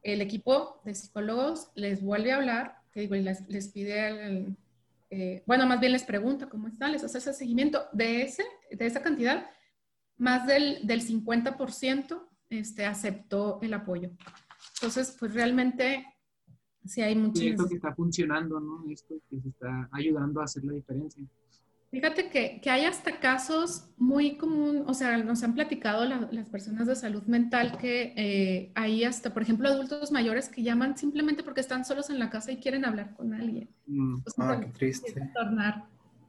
el 0.06 0.20
equipo 0.20 0.80
de 0.84 0.94
psicólogos 0.94 1.72
les 1.74 2.00
vuelve 2.00 2.30
a 2.30 2.36
hablar, 2.36 2.78
les, 2.94 3.48
les 3.48 3.68
pide, 3.68 4.56
eh, 5.10 5.42
bueno, 5.46 5.66
más 5.66 5.80
bien 5.80 5.92
les 5.92 6.04
pregunta 6.04 6.48
cómo 6.48 6.68
están, 6.68 6.92
les 6.92 7.02
hace 7.02 7.18
ese 7.18 7.32
seguimiento. 7.32 7.86
De, 7.92 8.22
ese, 8.22 8.44
de 8.70 8.86
esa 8.86 9.02
cantidad, 9.02 9.50
más 10.16 10.46
del, 10.46 10.86
del 10.86 11.02
50% 11.02 12.22
este, 12.50 12.86
aceptó 12.86 13.58
el 13.62 13.74
apoyo. 13.74 14.12
Entonces, 14.74 15.16
pues 15.18 15.34
realmente 15.34 16.06
sí 16.84 17.02
hay 17.02 17.16
mucho. 17.16 17.42
esto 17.42 17.68
que 17.68 17.74
está 17.74 17.92
funcionando, 17.92 18.60
¿no? 18.60 18.84
Esto 18.88 19.16
que 19.28 19.40
se 19.40 19.48
está 19.48 19.88
ayudando 19.90 20.40
a 20.40 20.44
hacer 20.44 20.64
la 20.64 20.72
diferencia. 20.72 21.24
Fíjate 21.96 22.28
que, 22.28 22.60
que, 22.60 22.68
hay 22.68 22.84
hasta 22.84 23.20
casos 23.20 23.86
muy 23.96 24.36
común, 24.36 24.84
o 24.86 24.92
sea, 24.92 25.16
nos 25.16 25.42
han 25.42 25.54
platicado 25.54 26.04
las 26.04 26.50
personas 26.50 26.86
de 26.86 26.94
salud 26.94 27.22
mental 27.22 27.78
que 27.78 28.12
eh, 28.16 28.70
hay 28.74 29.02
hasta, 29.04 29.32
por 29.32 29.40
ejemplo, 29.40 29.66
adultos 29.66 30.12
mayores 30.12 30.50
que 30.50 30.62
llaman 30.62 30.98
simplemente 30.98 31.42
porque 31.42 31.62
están 31.62 31.86
solos 31.86 32.10
en 32.10 32.18
la 32.18 32.28
casa 32.28 32.52
y 32.52 32.58
quieren 32.58 32.84
hablar 32.84 33.14
con 33.14 33.32
alguien. 33.32 33.70
Mm. 33.86 34.16
ah, 34.36 34.60
qué 34.60 34.66
triste. 34.66 35.14
Tornar 35.32 35.84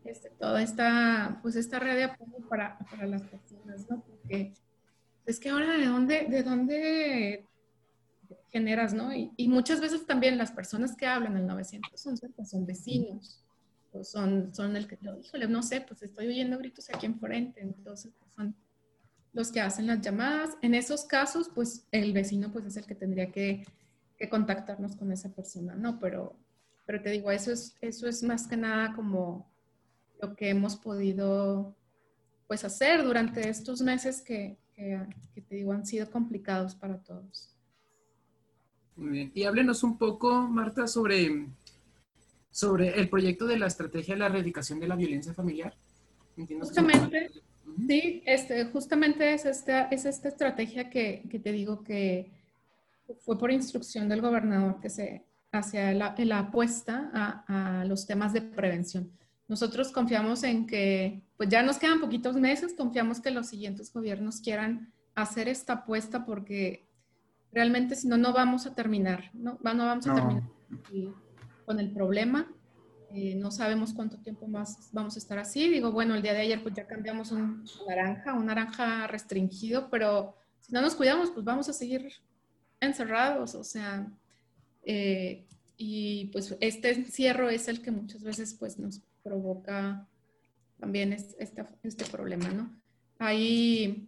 este, 0.06 0.30
toda 0.40 0.62
esta, 0.62 1.38
pues 1.42 1.58
esta 1.58 1.80
red 1.80 1.98
de 1.98 2.04
apoyo 2.06 2.48
para, 2.48 2.80
para, 2.90 3.06
las 3.06 3.24
personas, 3.24 3.90
¿no? 3.90 4.06
Porque 4.06 4.54
es 5.26 5.38
que 5.38 5.50
ahora 5.50 5.78
de 5.78 5.86
dónde, 5.86 6.28
de 6.30 6.44
dónde 6.44 7.46
generas, 8.54 8.94
¿no? 8.94 9.14
Y, 9.14 9.34
y 9.36 9.50
muchas 9.50 9.82
veces 9.82 10.06
también 10.06 10.38
las 10.38 10.54
personas 10.54 10.96
que 10.96 11.08
hablan 11.08 11.36
el 11.36 11.46
911 11.46 12.30
pues 12.30 12.50
son 12.50 12.66
vecinos 12.66 13.44
son, 14.04 14.54
son 14.54 14.76
el 14.76 14.88
que, 14.88 14.98
híjole, 15.24 15.48
no 15.48 15.64
sé, 15.64 15.82
pues 15.82 16.02
estoy 16.04 16.28
oyendo 16.28 16.58
gritos 16.58 16.90
aquí 16.90 17.06
enfrente, 17.06 17.62
entonces 17.62 18.14
pues, 18.20 18.32
son 18.34 18.56
los 19.34 19.52
que 19.52 19.62
hacen 19.62 19.88
las 19.88 20.02
llamadas. 20.02 20.58
En 20.62 20.74
esos 20.74 21.06
casos, 21.06 21.50
pues 21.54 21.86
el 21.92 22.14
vecino 22.14 22.52
pues 22.52 22.66
es 22.66 22.78
el 22.78 22.86
que 22.86 22.96
tendría 22.96 23.32
que, 23.32 23.66
que 24.18 24.30
contactarnos 24.30 24.96
con 24.96 25.12
esa 25.12 25.34
persona, 25.34 25.76
¿no? 25.76 26.00
Pero, 26.00 26.36
pero 26.86 27.02
te 27.02 27.12
digo, 27.12 27.32
eso 27.32 27.52
es, 27.52 27.76
eso 27.82 28.08
es 28.08 28.24
más 28.24 28.48
que 28.48 28.58
nada 28.58 28.94
como 28.96 29.50
lo 30.22 30.36
que 30.36 30.50
hemos 30.50 30.76
podido 30.76 31.76
pues 32.48 32.64
hacer 32.64 33.04
durante 33.04 33.50
estos 33.50 33.82
meses 33.82 34.22
que, 34.22 34.58
que, 34.74 35.06
que 35.36 35.42
te 35.42 35.56
digo 35.56 35.74
han 35.74 35.86
sido 35.86 36.10
complicados 36.10 36.76
para 36.76 36.98
todos. 36.98 37.54
Muy 38.96 39.10
bien. 39.10 39.32
Y 39.36 39.44
háblenos 39.44 39.84
un 39.84 39.98
poco, 39.98 40.48
Marta, 40.48 40.88
sobre 40.88 41.48
sobre 42.58 43.00
el 43.00 43.08
proyecto 43.08 43.46
de 43.46 43.60
la 43.60 43.68
estrategia 43.68 44.16
de 44.16 44.20
la 44.20 44.26
erradicación 44.26 44.80
de 44.80 44.88
la 44.88 44.96
violencia 44.96 45.32
familiar. 45.32 45.76
Justamente, 46.60 47.30
sí, 47.88 48.24
este, 48.26 48.66
justamente 48.66 49.32
es 49.32 49.46
esta, 49.46 49.84
es 49.90 50.06
esta 50.06 50.30
estrategia 50.30 50.90
que, 50.90 51.22
que, 51.30 51.38
te 51.38 51.52
digo 51.52 51.84
que 51.84 52.32
fue 53.20 53.38
por 53.38 53.52
instrucción 53.52 54.10
del 54.10 54.22
gobernador 54.22 54.80
que 54.82 54.90
se 54.90 55.24
hace 55.52 55.94
la, 55.94 56.16
la 56.18 56.40
apuesta 56.40 57.12
a, 57.14 57.82
a, 57.82 57.86
los 57.86 58.08
temas 58.08 58.34
de 58.34 58.42
prevención. 58.42 59.12
Nosotros 59.48 59.92
confiamos 59.92 60.42
en 60.42 60.66
que, 60.66 61.22
pues 61.38 61.50
ya 61.50 61.62
nos 61.62 61.78
quedan 61.78 62.02
poquitos 62.02 62.38
meses, 62.38 62.74
confiamos 62.74 63.22
que 63.22 63.30
los 63.30 63.46
siguientes 63.46 63.94
gobiernos 63.94 64.42
quieran 64.42 64.92
hacer 65.14 65.48
esta 65.48 65.74
apuesta 65.74 66.26
porque 66.26 66.88
realmente 67.52 67.96
si 67.96 68.08
no, 68.08 68.18
no 68.18 68.34
vamos 68.34 68.66
a 68.66 68.74
terminar, 68.74 69.30
no, 69.36 69.60
no 69.62 69.86
vamos 69.86 70.08
a 70.08 70.16
terminar 70.16 70.44
con 71.68 71.82
el 71.82 71.92
problema. 71.92 72.50
Eh, 73.14 73.36
no 73.36 73.52
sabemos 73.52 73.94
cuánto 73.94 74.18
tiempo 74.20 74.48
más 74.48 74.90
vamos 74.94 75.18
a 75.18 75.20
estar 75.20 75.38
así. 75.38 75.68
Digo, 75.68 75.92
bueno, 75.92 76.16
el 76.16 76.22
día 76.22 76.34
de 76.34 76.40
ayer 76.40 76.64
pues 76.64 76.74
ya 76.74 76.88
cambiamos 76.88 77.34
un 77.34 77.66
naranja, 77.86 78.34
un 78.34 78.46
naranja 78.46 79.06
restringido, 79.08 79.90
pero 79.90 80.38
si 80.62 80.72
no 80.72 80.82
nos 80.82 80.96
cuidamos, 80.96 81.30
pues 81.32 81.46
vamos 81.46 81.68
a 81.68 81.74
seguir 81.74 82.10
encerrados, 82.80 83.54
o 83.56 83.66
sea, 83.66 84.10
eh, 84.86 85.46
y 85.76 86.28
pues 86.28 86.56
este 86.62 86.92
encierro 86.92 87.50
es 87.50 87.68
el 87.68 87.82
que 87.82 87.92
muchas 87.92 88.24
veces 88.24 88.54
pues 88.54 88.80
nos 88.80 89.02
provoca 89.22 90.08
también 90.80 91.12
este, 91.12 91.66
este 91.84 92.06
problema, 92.06 92.48
¿no? 92.50 92.74
Hay, 93.20 94.08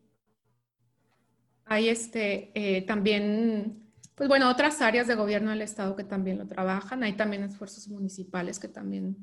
hay 1.66 1.90
este, 1.90 2.52
eh, 2.54 2.84
también, 2.84 3.89
pues 4.20 4.28
bueno, 4.28 4.50
otras 4.50 4.82
áreas 4.82 5.08
de 5.08 5.16
gobierno 5.16 5.52
del 5.52 5.62
Estado 5.62 5.96
que 5.96 6.04
también 6.04 6.38
lo 6.40 6.46
trabajan, 6.46 7.04
hay 7.04 7.14
también 7.14 7.42
esfuerzos 7.42 7.88
municipales 7.88 8.60
que 8.60 8.68
también 8.68 9.16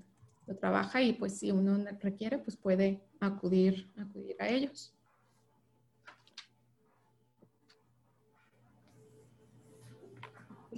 lo 0.46 0.56
trabajan 0.56 1.02
y 1.02 1.12
pues 1.12 1.38
si 1.38 1.50
uno 1.50 1.84
requiere, 2.00 2.38
pues 2.38 2.56
puede 2.56 3.02
acudir, 3.20 3.90
acudir 3.98 4.36
a 4.38 4.48
ellos. 4.48 4.94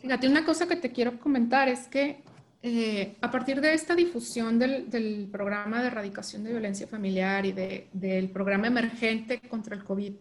Fíjate, 0.01 0.27
una 0.27 0.45
cosa 0.45 0.67
que 0.67 0.75
te 0.75 0.91
quiero 0.91 1.21
comentar 1.21 1.69
es 1.69 1.87
que 1.87 2.25
eh, 2.65 3.15
a 3.21 3.31
partir 3.31 3.61
de 3.61 3.73
esta 3.73 3.95
difusión 3.95 4.59
del, 4.59 5.29
programa 5.31 5.81
de 5.81 5.87
erradicación 5.87 6.43
de 6.43 6.51
violencia 6.51 6.89
familiar 6.89 7.47
y 7.47 7.53
del 7.53 8.31
programa 8.31 8.67
emergente 8.67 9.41
contra 9.49 9.77
el 9.77 9.85
COVID 9.85 10.15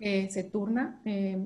que 0.00 0.28
se 0.30 0.42
turna, 0.42 1.00
eh, 1.04 1.38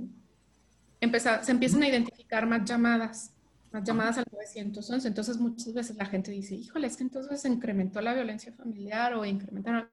se 1.01 1.51
empiezan 1.53 1.83
a 1.83 1.89
identificar 1.89 2.47
más 2.47 2.65
llamadas, 2.65 3.33
más 3.73 3.85
llamadas 3.85 4.19
al 4.19 4.25
911. 4.33 5.09
Entonces 5.09 5.39
muchas 5.39 5.73
veces 5.75 5.97
la 5.97 6.07
gente 6.07 6.31
dice, 6.31 6.55
híjole, 6.55 6.87
es 6.87 6.97
que 6.97 7.05
entonces 7.05 7.41
se 7.41 7.49
incrementó 7.49 8.01
la 8.01 8.15
violencia 8.15 8.53
familiar 8.53 9.15
o 9.15 9.25
incrementaron. 9.25 9.89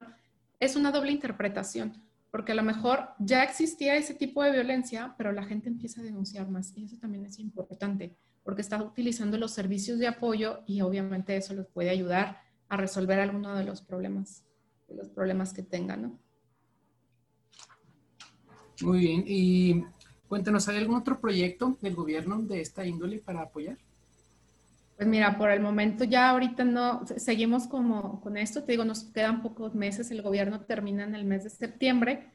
Es 0.60 0.76
una 0.76 0.92
doble 0.92 1.12
interpretación 1.12 2.06
porque 2.36 2.52
a 2.52 2.56
lo 2.56 2.64
mejor 2.64 3.12
ya 3.18 3.46
existía 3.46 3.96
ese 3.96 4.14
tipo 4.14 4.44
de 4.44 4.52
violencia, 4.52 5.16
pero 5.18 5.32
la 5.32 5.46
gente 5.46 5.70
empieza 5.70 6.02
a 6.02 6.04
denunciar 6.04 6.50
más 6.50 6.74
y 6.76 6.84
eso 6.84 6.98
también 6.98 7.26
es 7.26 7.40
importante, 7.40 8.14
porque 8.44 8.62
está 8.62 8.84
utilizando 8.84 9.38
los 9.38 9.52
servicios 9.52 10.00
de 10.00 10.08
apoyo 10.08 10.60
y 10.68 10.82
obviamente 10.82 11.38
eso 11.38 11.54
les 11.54 11.66
puede 11.66 11.92
ayudar 11.92 12.42
a 12.68 12.76
resolver 12.76 13.22
alguno 13.22 13.56
de 13.56 13.64
los 13.64 13.82
problemas, 13.82 14.44
los 14.90 15.08
problemas 15.08 15.54
que 15.54 15.64
tengan, 15.64 16.02
¿no? 16.02 16.20
Muy 18.82 19.00
bien, 19.00 19.24
y 19.26 19.86
cuéntanos, 20.36 20.68
¿hay 20.68 20.76
algún 20.76 20.98
otro 20.98 21.22
proyecto 21.22 21.78
del 21.80 21.96
gobierno 21.96 22.42
de 22.42 22.60
esta 22.60 22.86
índole 22.86 23.20
para 23.20 23.44
apoyar? 23.44 23.78
Pues 24.98 25.08
mira, 25.08 25.38
por 25.38 25.50
el 25.50 25.62
momento 25.62 26.04
ya 26.04 26.30
ahorita 26.30 26.66
no, 26.66 27.06
seguimos 27.16 27.68
como 27.68 28.20
con 28.20 28.36
esto, 28.36 28.62
te 28.62 28.74
digo, 28.74 28.84
nos 28.84 29.06
quedan 29.06 29.42
pocos 29.42 29.74
meses, 29.76 30.12
el 30.12 30.22
gobierno 30.22 30.60
termina 30.60 31.06
en 31.06 31.16
el 31.16 31.24
mes 31.24 31.46
de 31.46 31.52
septiembre 31.52 32.34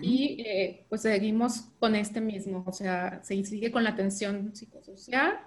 y 0.00 0.40
eh, 0.46 0.86
pues 0.88 1.02
seguimos 1.02 1.62
con 1.80 1.96
este 1.96 2.20
mismo, 2.20 2.62
o 2.64 2.72
sea, 2.72 3.20
se 3.24 3.42
sigue 3.42 3.72
con 3.72 3.82
la 3.82 3.90
atención 3.90 4.54
psicosocial, 4.54 5.40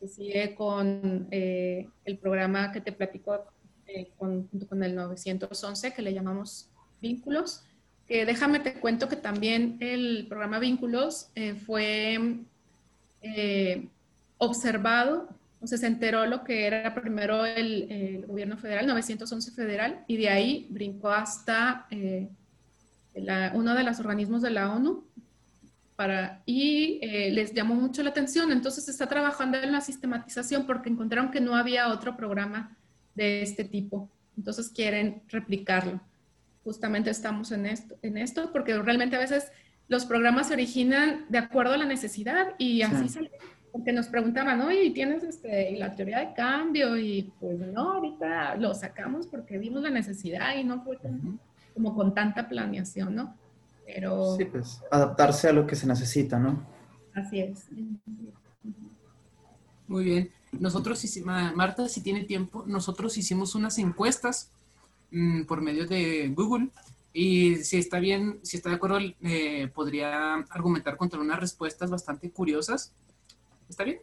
se 0.00 0.08
sigue 0.08 0.54
con 0.54 1.26
eh, 1.30 1.88
el 2.04 2.18
programa 2.18 2.70
que 2.70 2.82
te 2.82 2.92
platico 2.92 3.46
eh, 3.86 4.10
con, 4.18 4.46
junto 4.48 4.68
con 4.68 4.82
el 4.82 4.94
911 4.94 5.94
que 5.94 6.02
le 6.02 6.12
llamamos 6.12 6.68
Vínculos, 7.00 7.64
que 8.08 8.24
déjame 8.24 8.60
te 8.60 8.74
cuento 8.74 9.08
que 9.08 9.16
también 9.16 9.76
el 9.80 10.26
programa 10.28 10.58
Vínculos 10.58 11.30
fue 11.66 12.38
observado 14.38 15.28
o 15.60 15.66
sea, 15.66 15.78
se 15.78 15.86
enteró 15.86 16.26
lo 16.26 16.44
que 16.44 16.66
era 16.66 16.94
primero 16.94 17.44
el, 17.44 18.24
gobierno 18.26 18.56
federal, 18.56 18.86
911 18.86 19.50
federal, 19.52 20.04
y 20.06 20.16
de 20.16 20.28
ahí 20.28 20.66
brincó 20.70 21.10
hasta 21.10 21.86
eh, 21.90 22.28
uno 23.54 23.74
de 23.74 23.82
los 23.82 23.98
organismos 23.98 24.42
de 24.42 24.50
la 24.50 24.72
ONU 24.72 25.04
para, 25.96 26.42
y 26.46 27.00
eh, 27.02 27.30
les 27.32 27.52
llamó 27.54 27.74
mucho 27.74 28.04
la 28.04 28.10
atención. 28.10 28.52
Entonces 28.52 28.88
está 28.88 29.08
trabajando 29.08 29.58
en 29.58 29.72
la 29.72 29.80
sistematización 29.80 30.64
porque 30.64 30.90
encontraron 30.90 31.32
que 31.32 31.40
no 31.40 31.56
había 31.56 31.88
otro 31.88 32.16
programa 32.16 32.76
de 33.16 33.42
este 33.42 33.64
tipo. 33.64 34.08
Entonces 34.36 34.68
quieren 34.68 35.22
replicarlo. 35.26 36.00
Justamente 36.68 37.08
estamos 37.08 37.50
en 37.50 37.64
esto, 37.64 37.96
en 38.02 38.18
esto 38.18 38.52
porque 38.52 38.78
realmente 38.78 39.16
a 39.16 39.20
veces 39.20 39.50
los 39.88 40.04
programas 40.04 40.48
se 40.48 40.52
originan 40.52 41.24
de 41.30 41.38
acuerdo 41.38 41.72
a 41.72 41.78
la 41.78 41.86
necesidad 41.86 42.48
y 42.58 42.82
así 42.82 43.08
sale 43.08 43.30
porque 43.72 43.90
nos 43.90 44.08
preguntaban, 44.08 44.60
oye, 44.60 44.90
¿tienes 44.90 45.22
este, 45.22 45.72
la 45.78 45.94
teoría 45.94 46.18
de 46.20 46.34
cambio? 46.34 46.98
Y 46.98 47.32
pues 47.40 47.58
no, 47.58 47.94
ahorita 47.94 48.56
lo 48.56 48.74
sacamos 48.74 49.26
porque 49.26 49.56
vimos 49.56 49.82
la 49.82 49.88
necesidad 49.88 50.58
y 50.58 50.64
no 50.64 50.82
fue 50.82 50.98
como 51.72 51.94
con 51.94 52.12
tanta 52.12 52.46
planeación, 52.50 53.14
¿no? 53.14 53.34
Pero... 53.86 54.36
Sí, 54.36 54.44
pues 54.44 54.82
adaptarse 54.90 55.48
a 55.48 55.52
lo 55.52 55.66
que 55.66 55.74
se 55.74 55.86
necesita, 55.86 56.38
¿no? 56.38 56.66
Así 57.14 57.40
es. 57.40 57.68
Muy 59.86 60.04
bien. 60.04 60.30
Nosotros, 60.52 61.02
Marta, 61.24 61.88
si 61.88 62.02
tiene 62.02 62.24
tiempo, 62.24 62.64
nosotros 62.66 63.16
hicimos 63.16 63.54
unas 63.54 63.78
encuestas 63.78 64.52
mm, 65.10 65.44
por 65.44 65.60
medio 65.60 65.86
de 65.86 66.28
Google 66.34 66.68
y 67.12 67.56
si 67.56 67.78
está 67.78 67.98
bien, 67.98 68.40
si 68.42 68.56
está 68.56 68.70
de 68.70 68.76
acuerdo, 68.76 68.98
eh, 69.22 69.68
podría 69.74 70.34
argumentar 70.50 70.96
contra 70.96 71.20
unas 71.20 71.40
respuestas 71.40 71.90
bastante 71.90 72.30
curiosas 72.30 72.92
¿Está 73.68 73.84
bien? 73.84 73.98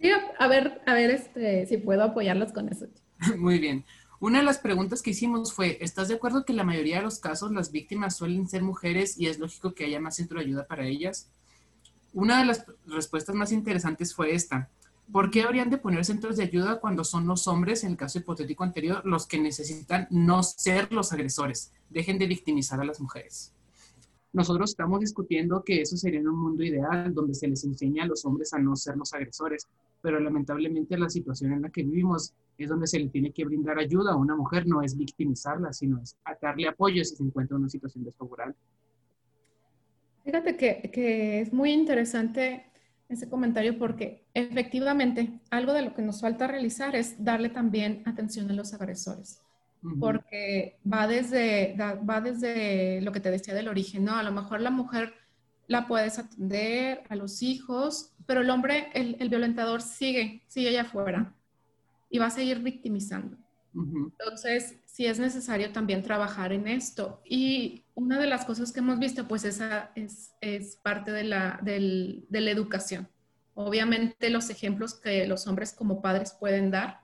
Sí, 0.00 0.10
a 0.38 0.48
ver, 0.48 0.82
a 0.86 0.94
ver 0.94 1.10
este, 1.10 1.66
si 1.66 1.76
puedo 1.78 2.02
apoyarlos 2.02 2.52
con 2.52 2.68
eso. 2.68 2.86
Muy 3.38 3.58
bien. 3.58 3.84
Una 4.20 4.38
de 4.38 4.44
las 4.44 4.58
preguntas 4.58 5.02
que 5.02 5.10
hicimos 5.10 5.52
fue, 5.52 5.78
¿estás 5.80 6.08
de 6.08 6.14
acuerdo 6.14 6.44
que 6.44 6.52
en 6.52 6.56
la 6.56 6.64
mayoría 6.64 6.96
de 6.96 7.02
los 7.02 7.18
casos 7.18 7.52
las 7.52 7.70
víctimas 7.70 8.16
suelen 8.16 8.48
ser 8.48 8.62
mujeres 8.62 9.18
y 9.18 9.26
es 9.26 9.38
lógico 9.38 9.74
que 9.74 9.84
haya 9.84 10.00
más 10.00 10.16
centro 10.16 10.38
de 10.38 10.46
ayuda 10.46 10.66
para 10.66 10.86
ellas? 10.86 11.30
Una 12.12 12.38
de 12.38 12.46
las 12.46 12.64
respuestas 12.86 13.34
más 13.34 13.52
interesantes 13.52 14.14
fue 14.14 14.34
esta. 14.34 14.70
¿Por 15.12 15.30
qué 15.30 15.42
habrían 15.42 15.70
de 15.70 15.78
poner 15.78 16.04
centros 16.04 16.36
de 16.36 16.44
ayuda 16.44 16.80
cuando 16.80 17.04
son 17.04 17.26
los 17.26 17.46
hombres, 17.46 17.84
en 17.84 17.92
el 17.92 17.96
caso 17.96 18.18
hipotético 18.18 18.64
anterior, 18.64 19.04
los 19.04 19.26
que 19.26 19.38
necesitan 19.38 20.06
no 20.10 20.42
ser 20.42 20.92
los 20.92 21.12
agresores? 21.12 21.72
Dejen 21.90 22.18
de 22.18 22.26
victimizar 22.26 22.80
a 22.80 22.84
las 22.84 23.00
mujeres. 23.00 23.52
Nosotros 24.32 24.70
estamos 24.70 24.98
discutiendo 24.98 25.62
que 25.62 25.82
eso 25.82 25.96
sería 25.96 26.18
en 26.18 26.26
un 26.26 26.36
mundo 26.36 26.64
ideal 26.64 27.14
donde 27.14 27.34
se 27.34 27.46
les 27.46 27.62
enseña 27.62 28.02
a 28.02 28.06
los 28.06 28.24
hombres 28.24 28.52
a 28.52 28.58
no 28.58 28.74
ser 28.74 28.96
los 28.96 29.14
agresores, 29.14 29.68
pero 30.02 30.18
lamentablemente 30.18 30.98
la 30.98 31.08
situación 31.08 31.52
en 31.52 31.62
la 31.62 31.70
que 31.70 31.84
vivimos 31.84 32.34
es 32.58 32.68
donde 32.68 32.88
se 32.88 32.98
le 32.98 33.10
tiene 33.10 33.30
que 33.30 33.44
brindar 33.44 33.78
ayuda 33.78 34.12
a 34.12 34.16
una 34.16 34.34
mujer, 34.34 34.66
no 34.66 34.82
es 34.82 34.96
victimizarla, 34.96 35.72
sino 35.72 36.00
es 36.02 36.16
darle 36.42 36.66
apoyo 36.66 37.04
si 37.04 37.14
se 37.14 37.22
encuentra 37.22 37.56
en 37.56 37.62
una 37.62 37.70
situación 37.70 38.02
desfavorable. 38.02 38.56
Fíjate 40.24 40.56
que, 40.56 40.90
que 40.92 41.40
es 41.42 41.52
muy 41.52 41.70
interesante 41.70 42.64
ese 43.08 43.28
comentario 43.28 43.78
porque 43.78 44.24
efectivamente 44.34 45.40
algo 45.50 45.72
de 45.72 45.82
lo 45.82 45.94
que 45.94 46.02
nos 46.02 46.20
falta 46.20 46.46
realizar 46.46 46.96
es 46.96 47.22
darle 47.22 47.48
también 47.48 48.02
atención 48.06 48.50
a 48.50 48.54
los 48.54 48.72
agresores 48.74 49.44
porque 50.00 50.78
va 50.90 51.06
desde, 51.06 51.76
va 51.76 52.20
desde 52.20 53.00
lo 53.02 53.12
que 53.12 53.20
te 53.20 53.30
decía 53.30 53.54
del 53.54 53.68
origen, 53.68 54.04
¿no? 54.04 54.16
A 54.16 54.22
lo 54.22 54.32
mejor 54.32 54.60
la 54.60 54.70
mujer 54.70 55.14
la 55.66 55.86
puedes 55.86 56.18
atender, 56.18 57.02
a 57.08 57.16
los 57.16 57.42
hijos, 57.42 58.12
pero 58.26 58.40
el 58.40 58.50
hombre, 58.50 58.88
el, 58.94 59.28
violentador 59.28 59.82
sigue, 59.82 60.42
sigue 60.46 60.70
allá 60.70 60.82
afuera 60.82 61.34
y 62.10 62.18
va 62.18 62.26
a 62.26 62.30
seguir 62.30 62.60
victimizando. 62.60 63.36
Entonces, 63.74 64.76
sí 64.94 65.06
es 65.06 65.18
necesario 65.18 65.72
también 65.72 66.04
trabajar 66.04 66.52
en 66.52 66.68
esto. 66.68 67.20
Y 67.24 67.84
una 67.96 68.16
de 68.16 68.28
las 68.28 68.44
cosas 68.44 68.70
que 68.70 68.78
hemos 68.78 69.00
visto, 69.00 69.26
pues 69.26 69.44
esa 69.44 69.90
es, 69.96 70.36
es 70.40 70.76
parte 70.76 71.10
de 71.10 71.24
la, 71.24 71.58
del, 71.62 72.26
de 72.28 72.48
educación. 72.48 73.08
Obviamente 73.54 74.30
los 74.30 74.50
ejemplos 74.50 74.94
que 74.94 75.26
los 75.26 75.48
hombres 75.48 75.72
como 75.72 76.00
padres 76.00 76.36
pueden 76.38 76.70
dar, 76.70 77.00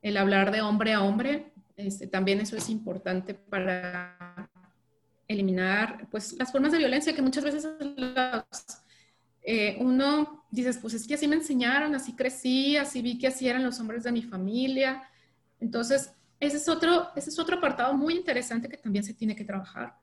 el 0.00 0.16
hablar 0.16 0.52
de 0.52 0.60
hombre 0.60 0.92
a 0.92 1.02
hombre, 1.02 1.52
este, 1.76 2.06
también 2.06 2.38
eso 2.38 2.56
es 2.56 2.70
importante 2.70 3.34
para 3.34 4.48
eliminar 5.26 6.06
pues, 6.12 6.34
las 6.38 6.52
formas 6.52 6.70
de 6.70 6.78
violencia 6.78 7.16
que 7.16 7.22
muchas 7.22 7.42
veces 7.42 7.68
eh, 9.42 9.76
uno 9.80 10.46
dices, 10.52 10.78
pues 10.78 10.94
es 10.94 11.04
que 11.04 11.14
así 11.14 11.26
me 11.26 11.34
enseñaron, 11.34 11.96
así 11.96 12.14
crecí, 12.14 12.76
así 12.76 13.02
vi 13.02 13.18
que 13.18 13.26
así 13.26 13.48
eran 13.48 13.64
los 13.64 13.80
hombres 13.80 14.04
de 14.04 14.12
mi 14.12 14.22
familia. 14.22 15.02
Entonces, 15.58 16.12
ese 16.40 16.56
es 16.58 16.68
otro, 16.68 17.08
ese 17.16 17.30
es 17.30 17.38
otro 17.38 17.56
apartado 17.56 17.94
muy 17.94 18.14
interesante 18.14 18.68
que 18.68 18.76
también 18.76 19.04
se 19.04 19.14
tiene 19.14 19.34
que 19.34 19.44
trabajar. 19.44 19.98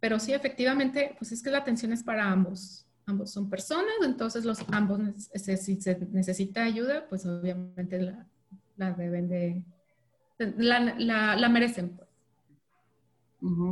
Pero 0.00 0.18
sí, 0.18 0.32
efectivamente, 0.32 1.14
pues 1.18 1.32
es 1.32 1.42
que 1.42 1.50
la 1.50 1.58
atención 1.58 1.92
es 1.92 2.02
para 2.02 2.30
ambos. 2.30 2.86
Ambos 3.06 3.30
son 3.32 3.48
personas, 3.48 3.94
entonces 4.04 4.44
los 4.44 4.58
ambos, 4.72 5.00
si 5.34 5.80
se 5.80 5.98
necesita 6.10 6.64
ayuda, 6.64 7.06
pues 7.08 7.24
obviamente 7.24 8.00
la, 8.76 8.92
deben 8.92 9.28
de, 9.28 9.62
la, 10.38 11.36
la, 11.36 11.48
merecen. 11.48 11.96
Pues. 11.96 12.08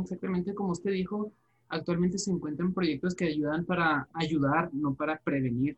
exactamente 0.03 0.55
como 0.55 0.71
usted 0.71 0.91
dijo, 0.91 1.33
actualmente 1.67 2.17
se 2.17 2.31
encuentran 2.31 2.73
proyectos 2.73 3.13
que 3.13 3.25
ayudan 3.25 3.65
para 3.65 4.07
ayudar, 4.13 4.73
no 4.73 4.93
para 4.93 5.19
prevenir. 5.19 5.77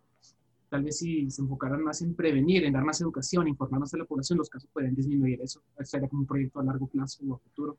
Tal 0.70 0.84
vez 0.84 1.00
si 1.00 1.30
se 1.32 1.42
enfocaran 1.42 1.84
más 1.84 2.02
en 2.02 2.14
prevenir, 2.14 2.66
en 2.66 2.74
dar 2.74 2.84
más 2.84 3.00
educación, 3.02 3.48
informar 3.48 3.80
más 3.80 3.94
a 3.94 3.98
la 3.98 4.06
población, 4.06 4.38
los 4.38 4.50
casos 4.50 4.70
pueden 4.72 4.96
disminuir. 4.96 5.42
Eso 5.42 5.62
sería 5.84 6.10
como 6.10 6.22
un 6.22 6.28
proyecto 6.28 6.60
a 6.60 6.64
largo 6.64 6.88
plazo 6.88 7.24
o 7.28 7.36
a 7.36 7.40
futuro. 7.40 7.78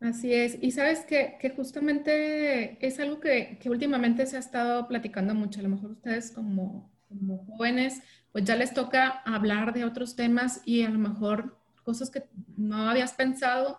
Así 0.00 0.32
es. 0.32 0.58
Y 0.60 0.70
sabes 0.70 1.04
que, 1.04 1.36
que 1.40 1.50
justamente 1.50 2.84
es 2.86 2.98
algo 3.00 3.20
que, 3.20 3.58
que, 3.60 3.70
últimamente 3.70 4.26
se 4.26 4.36
ha 4.36 4.40
estado 4.40 4.86
platicando 4.88 5.34
mucho. 5.34 5.60
A 5.60 5.62
lo 5.62 5.70
mejor 5.70 5.92
ustedes 5.92 6.30
como, 6.30 6.90
como 7.08 7.38
jóvenes, 7.46 8.00
pues 8.32 8.44
ya 8.44 8.56
les 8.56 8.74
toca 8.74 9.22
hablar 9.24 9.72
de 9.72 9.84
otros 9.84 10.16
temas 10.16 10.60
y 10.64 10.82
a 10.82 10.90
lo 10.90 10.98
mejor 10.98 11.56
cosas 11.84 12.10
que 12.10 12.24
no 12.56 12.88
habías 12.88 13.12
pensado 13.12 13.78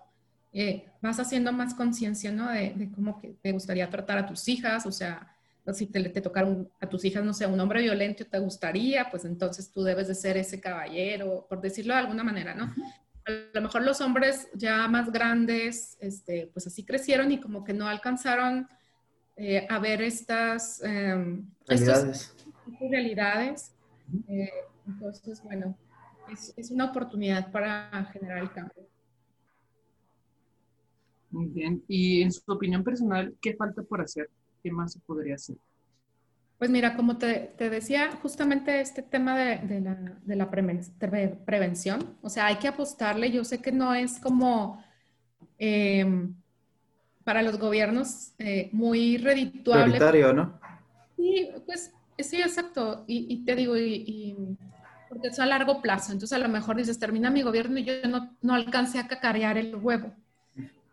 eh, 0.58 0.86
vas 1.02 1.20
haciendo 1.20 1.52
más 1.52 1.74
conciencia, 1.74 2.32
¿no? 2.32 2.50
De, 2.50 2.90
cómo 2.96 3.20
que 3.20 3.36
te 3.42 3.52
gustaría 3.52 3.90
tratar 3.90 4.20
a 4.20 4.26
tus 4.26 4.48
hijas, 4.48 4.86
o 4.86 4.92
sea, 4.92 5.35
si 5.74 5.88
te, 5.88 6.04
te 6.10 6.22
tocaron 6.22 6.70
a 6.80 6.88
tus 6.88 7.04
hijas, 7.06 7.24
no 7.24 7.34
sé, 7.34 7.46
un 7.48 7.60
hombre 7.60 7.82
violento 7.82 8.26
te 8.26 8.40
gustaría, 8.40 9.10
pues 9.10 9.26
entonces 9.26 9.72
tú 9.72 9.84
debes 9.84 10.08
de 10.08 10.16
ser 10.16 10.38
ese 10.38 10.60
caballero, 10.60 11.46
por 11.50 11.62
decirlo 11.62 11.94
de 11.94 12.02
alguna 12.02 12.24
manera, 12.24 12.54
¿no? 12.54 12.74
A 13.26 13.32
lo 13.54 13.62
mejor 13.62 13.84
los 13.84 14.02
hombres 14.02 14.48
ya 14.54 14.88
más 14.88 15.12
grandes, 15.12 15.98
este, 16.00 16.48
pues 16.54 16.68
así 16.68 16.84
crecieron 16.86 17.32
y 17.32 17.40
como 17.40 17.64
que 17.64 17.74
no 17.74 17.88
alcanzaron 17.88 18.68
eh, 19.36 19.66
a 19.68 19.80
ver 19.80 20.02
estas 20.02 20.82
em, 20.84 21.50
realidades. 21.68 22.36
realidades. 22.80 23.74
Eh, 24.28 24.50
entonces, 24.88 25.42
bueno, 25.44 25.76
es, 26.32 26.54
es 26.56 26.70
una 26.70 26.86
oportunidad 26.86 27.52
para 27.52 27.90
generar 28.14 28.38
el 28.38 28.52
cambio. 28.52 28.88
Muy 31.32 31.48
bien. 31.48 31.84
Y 31.88 32.22
en 32.22 32.32
su 32.32 32.44
opinión 32.52 32.84
personal, 32.84 33.36
¿qué 33.42 33.56
falta 33.56 33.82
por 33.82 34.02
hacer? 34.02 34.30
¿Qué 34.66 34.72
más 34.72 34.94
se 34.94 35.00
podría 35.02 35.36
hacer? 35.36 35.58
Pues 36.58 36.72
mira, 36.72 36.96
como 36.96 37.20
te, 37.20 37.54
te 37.56 37.70
decía, 37.70 38.10
justamente 38.24 38.82
este 38.82 39.04
tema 39.04 39.38
de, 39.38 39.60
de 39.60 39.80
la, 39.80 39.94
de 40.24 40.36
la 40.36 40.50
prevención, 40.50 42.18
o 42.24 42.30
sea, 42.32 42.48
hay 42.48 42.56
que 42.56 42.68
apostarle. 42.68 43.32
Yo 43.32 43.44
sé 43.44 43.62
que 43.62 43.72
no 43.72 43.94
es 43.94 44.20
como 44.20 44.84
em, 45.60 46.34
para 47.24 47.44
los 47.44 47.60
gobiernos 47.60 48.34
eh, 48.40 48.72
muy 48.72 49.18
redituable. 49.18 49.84
Prioritario, 49.84 50.34
¿no? 50.34 50.60
Sí, 51.16 51.52
pues 51.68 51.92
sí, 52.18 52.42
exacto. 52.42 53.04
Y, 53.06 53.28
y 53.32 53.46
te 53.46 53.56
digo, 53.56 53.78
y, 53.78 54.36
porque 55.10 55.28
es 55.28 55.40
a 55.40 55.46
largo 55.46 55.80
plazo. 55.80 56.12
Entonces 56.12 56.36
a 56.36 56.42
lo 56.42 56.50
mejor 56.50 56.76
dices, 56.76 56.98
termina 56.98 57.30
mi 57.30 57.44
gobierno 57.44 57.78
y 57.78 57.84
yo 57.84 57.94
no, 58.10 58.36
no 58.42 58.56
alcancé 58.56 58.98
a 58.98 59.08
cacarear 59.08 59.60
el 59.60 59.76
huevo. 59.76 60.12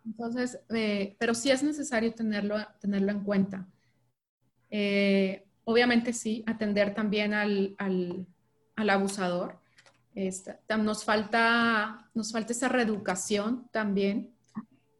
Entonces, 0.04 0.58
eh, 0.70 1.16
pero 1.18 1.34
sí 1.34 1.50
es 1.50 1.62
necesario 1.62 2.12
tenerlo, 2.12 2.56
tenerlo 2.80 3.12
en 3.12 3.20
cuenta. 3.22 3.68
Eh, 4.70 5.44
obviamente 5.64 6.12
sí, 6.12 6.42
atender 6.46 6.94
también 6.94 7.34
al, 7.34 7.74
al, 7.78 8.26
al 8.76 8.90
abusador. 8.90 9.60
Este, 10.14 10.58
nos, 10.78 11.04
falta, 11.04 12.10
nos 12.14 12.32
falta 12.32 12.52
esa 12.52 12.68
reeducación 12.68 13.68
también. 13.70 14.34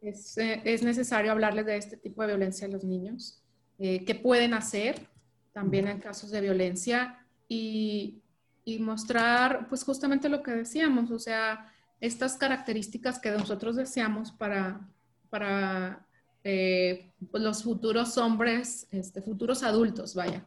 Es, 0.01 0.37
eh, 0.37 0.61
es, 0.65 0.83
necesario 0.83 1.31
hablarles 1.31 1.65
de 1.65 1.77
este 1.77 1.97
tipo 1.97 2.21
de 2.21 2.29
violencia 2.29 2.67
a 2.67 2.71
los 2.71 2.83
niños. 2.83 3.39
¿Qué 3.77 4.17
pueden 4.23 4.53
hacer 4.53 5.09
también 5.51 5.89
en 5.89 5.99
casos 5.99 6.31
de 6.31 6.39
violencia? 6.39 7.25
Y, 7.49 8.21
y 8.63 8.79
mostrar, 8.79 9.67
pues 9.67 9.83
justamente 9.83 10.29
lo 10.29 10.41
que 10.41 10.51
decíamos, 10.51 11.11
o 11.11 11.19
sea, 11.19 11.69
estas 11.99 12.35
características 12.35 13.19
que 13.19 13.31
nosotros 13.31 13.75
deseamos 13.75 14.31
para, 14.31 14.89
para 15.29 16.05
eh, 16.43 17.11
pues, 17.31 17.41
los 17.41 17.63
futuros 17.63 18.17
hombres, 18.17 18.87
este, 18.91 19.21
futuros 19.21 19.63
adultos, 19.63 20.13
vaya, 20.15 20.45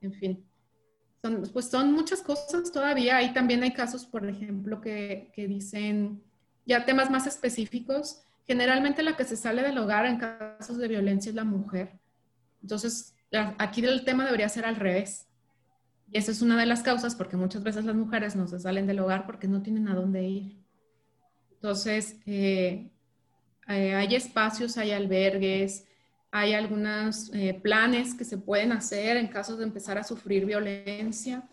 en 0.00 0.12
fin. 0.12 0.44
Son, 1.22 1.42
pues 1.52 1.66
son 1.66 1.92
muchas 1.92 2.20
cosas 2.20 2.70
todavía. 2.70 3.16
Ahí 3.16 3.32
también 3.32 3.62
hay 3.62 3.72
casos, 3.72 4.04
por 4.04 4.28
ejemplo, 4.28 4.80
que, 4.80 5.30
que 5.34 5.46
dicen 5.48 6.22
ya 6.66 6.84
temas 6.84 7.10
más 7.10 7.26
específicos. 7.26 8.22
Generalmente 8.46 9.02
la 9.02 9.16
que 9.16 9.24
se 9.24 9.36
sale 9.36 9.62
del 9.62 9.78
hogar 9.78 10.04
en 10.06 10.18
casos 10.18 10.76
de 10.76 10.88
violencia 10.88 11.30
es 11.30 11.34
la 11.34 11.44
mujer. 11.44 11.98
Entonces, 12.62 13.14
aquí 13.58 13.84
el 13.84 14.04
tema 14.04 14.24
debería 14.24 14.48
ser 14.48 14.66
al 14.66 14.76
revés. 14.76 15.26
Y 16.10 16.18
esa 16.18 16.30
es 16.30 16.42
una 16.42 16.58
de 16.58 16.66
las 16.66 16.82
causas 16.82 17.14
porque 17.14 17.36
muchas 17.36 17.62
veces 17.62 17.84
las 17.84 17.96
mujeres 17.96 18.36
no 18.36 18.46
se 18.46 18.60
salen 18.60 18.86
del 18.86 19.00
hogar 19.00 19.26
porque 19.26 19.48
no 19.48 19.62
tienen 19.62 19.88
a 19.88 19.94
dónde 19.94 20.22
ir. 20.22 20.63
Entonces, 21.64 22.16
eh, 22.26 22.90
eh, 23.68 23.94
hay 23.94 24.14
espacios, 24.14 24.76
hay 24.76 24.90
albergues, 24.90 25.86
hay 26.30 26.52
algunos 26.52 27.32
eh, 27.32 27.58
planes 27.58 28.12
que 28.12 28.26
se 28.26 28.36
pueden 28.36 28.70
hacer 28.70 29.16
en 29.16 29.28
caso 29.28 29.56
de 29.56 29.64
empezar 29.64 29.96
a 29.96 30.04
sufrir 30.04 30.44
violencia, 30.44 31.48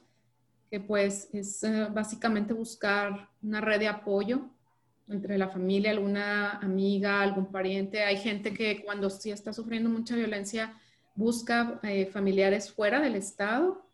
que 0.69 0.82
pues 0.82 1.30
es 1.32 1.63
eh, 1.63 1.88
básicamente 1.89 2.52
buscar 2.52 3.30
una 3.41 3.62
red 3.62 3.80
de 3.80 3.88
apoyo 3.88 4.50
entre 5.08 5.38
la 5.38 5.47
familia, 5.47 5.91
alguna 5.91 6.58
amiga, 6.58 7.21
algún 7.21 7.45
pariente. 7.50 8.04
Hay 8.04 8.17
gente 8.17 8.54
que 8.54 8.84
cuando 8.84 9.10
sí 9.10 9.32
está 9.32 9.54
sufriendo 9.54 9.89
mucha 9.89 10.17
violencia 10.17 10.78
busca 11.15 11.80
familiares 12.12 12.69
fuera 12.69 13.00
del 13.00 13.15
Estado 13.15 13.86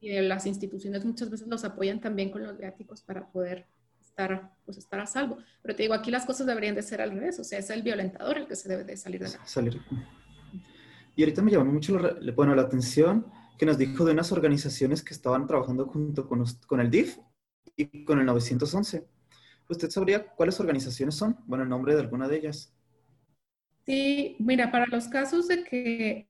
y 0.00 0.12
las 0.20 0.46
instituciones 0.46 1.04
muchas 1.04 1.28
veces 1.28 1.48
los 1.48 1.64
apoyan 1.64 2.00
también 2.00 2.30
con 2.30 2.44
los 2.44 2.56
viáticos 2.56 3.02
para 3.02 3.26
poder 3.26 3.66
estar, 4.10 4.52
pues, 4.64 4.78
estar 4.78 5.00
a 5.00 5.06
salvo. 5.06 5.38
Pero 5.62 5.74
te 5.74 5.82
digo, 5.82 5.94
aquí 5.94 6.10
las 6.10 6.26
cosas 6.26 6.46
deberían 6.46 6.74
de 6.74 6.82
ser 6.82 7.00
al 7.00 7.12
revés, 7.12 7.38
o 7.38 7.44
sea, 7.44 7.58
es 7.58 7.70
el 7.70 7.82
violentador 7.82 8.38
el 8.38 8.46
que 8.46 8.56
se 8.56 8.68
debe 8.68 8.84
de 8.84 8.96
salir 8.96 9.20
de 9.20 9.30
la 9.30 9.46
Salir. 9.46 9.80
Y 11.16 11.22
ahorita 11.22 11.42
me 11.42 11.50
llamó 11.50 11.72
mucho 11.72 11.98
la, 11.98 12.32
bueno, 12.32 12.54
la 12.54 12.62
atención 12.62 13.26
que 13.58 13.66
nos 13.66 13.78
dijo 13.78 14.04
de 14.04 14.12
unas 14.12 14.32
organizaciones 14.32 15.02
que 15.02 15.12
estaban 15.12 15.46
trabajando 15.46 15.86
junto 15.86 16.28
con, 16.28 16.44
con 16.66 16.80
el 16.80 16.90
DIF 16.90 17.18
y 17.76 18.04
con 18.04 18.18
el 18.18 18.26
911. 18.26 19.06
¿Usted 19.68 19.90
sabría 19.90 20.26
cuáles 20.26 20.58
organizaciones 20.60 21.14
son? 21.14 21.36
Bueno, 21.46 21.64
el 21.64 21.70
nombre 21.70 21.94
de 21.94 22.00
alguna 22.00 22.26
de 22.26 22.36
ellas. 22.38 22.74
Sí, 23.86 24.36
mira, 24.38 24.70
para 24.70 24.86
los 24.86 25.08
casos 25.08 25.48
de 25.48 25.64
que 25.64 26.28